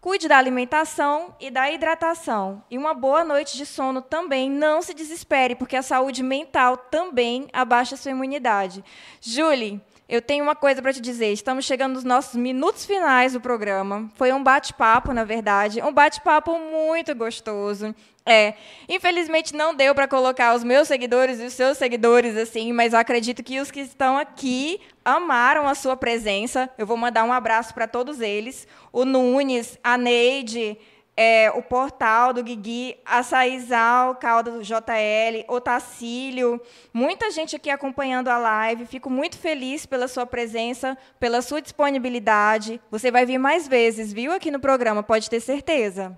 [0.00, 2.62] Cuide da alimentação e da hidratação.
[2.70, 4.50] E uma boa noite de sono também.
[4.50, 8.84] Não se desespere, porque a saúde mental também abaixa a sua imunidade.
[9.20, 11.32] Julie, eu tenho uma coisa para te dizer.
[11.32, 14.10] Estamos chegando nos nossos minutos finais do programa.
[14.16, 15.80] Foi um bate-papo, na verdade.
[15.82, 17.94] Um bate-papo muito gostoso.
[18.26, 18.54] É,
[18.88, 23.42] infelizmente não deu para colocar os meus seguidores e os seus seguidores assim, mas acredito
[23.42, 26.70] que os que estão aqui amaram a sua presença.
[26.78, 28.66] Eu vou mandar um abraço para todos eles.
[28.92, 30.78] O Nunes, a Neide,
[31.16, 36.60] é, o portal do Guigui, Açaizal, Calda do JL, Otacílio,
[36.92, 38.86] muita gente aqui acompanhando a live.
[38.86, 42.80] Fico muito feliz pela sua presença, pela sua disponibilidade.
[42.90, 46.16] Você vai vir mais vezes, viu, aqui no programa, pode ter certeza.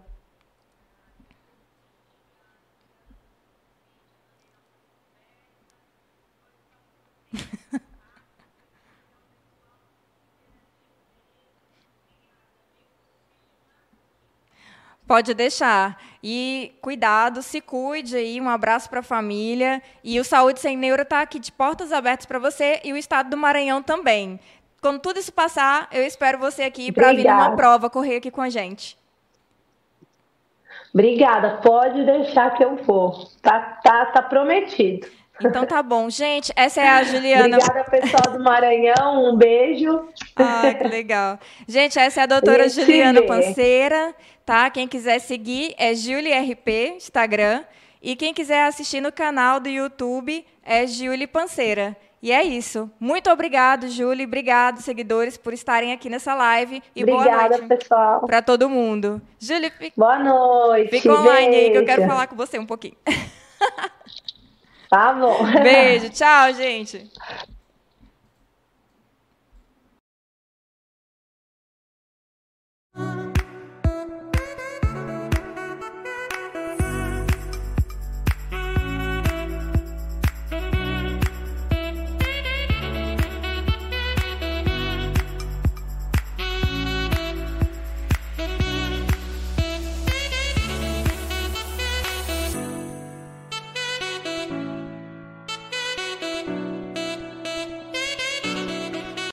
[15.06, 16.02] Pode deixar.
[16.22, 19.80] E cuidado, se cuide aí, um abraço para a família.
[20.02, 23.30] E o Saúde Sem Neuro está aqui de portas abertas para você e o Estado
[23.30, 24.40] do Maranhão também.
[24.82, 28.40] Quando tudo isso passar, eu espero você aqui para vir numa prova, correr aqui com
[28.40, 28.98] a gente.
[30.92, 33.28] Obrigada, pode deixar que eu vou.
[33.42, 35.06] Tá, tá, tá prometido.
[35.42, 36.08] Então tá bom.
[36.08, 37.58] Gente, essa é a Juliana.
[37.58, 39.32] Obrigada, pessoal do Maranhão.
[39.32, 40.08] Um beijo.
[40.34, 41.38] Ah, que legal.
[41.68, 44.14] Gente, essa é a doutora Juliana Panceira,
[44.44, 44.70] tá?
[44.70, 47.64] Quem quiser seguir é JulieRP, Instagram.
[48.02, 51.96] E quem quiser assistir no canal do YouTube é Julie Panceira.
[52.22, 52.90] E é isso.
[52.98, 54.26] Muito obrigado, Julie.
[54.26, 56.82] Obrigado, seguidores, por estarem aqui nessa live.
[56.94, 58.20] E Obrigada, boa noite pessoal.
[58.26, 59.20] para todo mundo.
[59.38, 59.92] Julie, fica...
[59.96, 60.90] boa noite.
[60.90, 61.66] Fica online beijo.
[61.66, 62.96] aí que eu quero falar com você um pouquinho.
[64.88, 65.38] Tá bom.
[65.62, 66.10] Beijo.
[66.10, 67.10] Tchau, gente.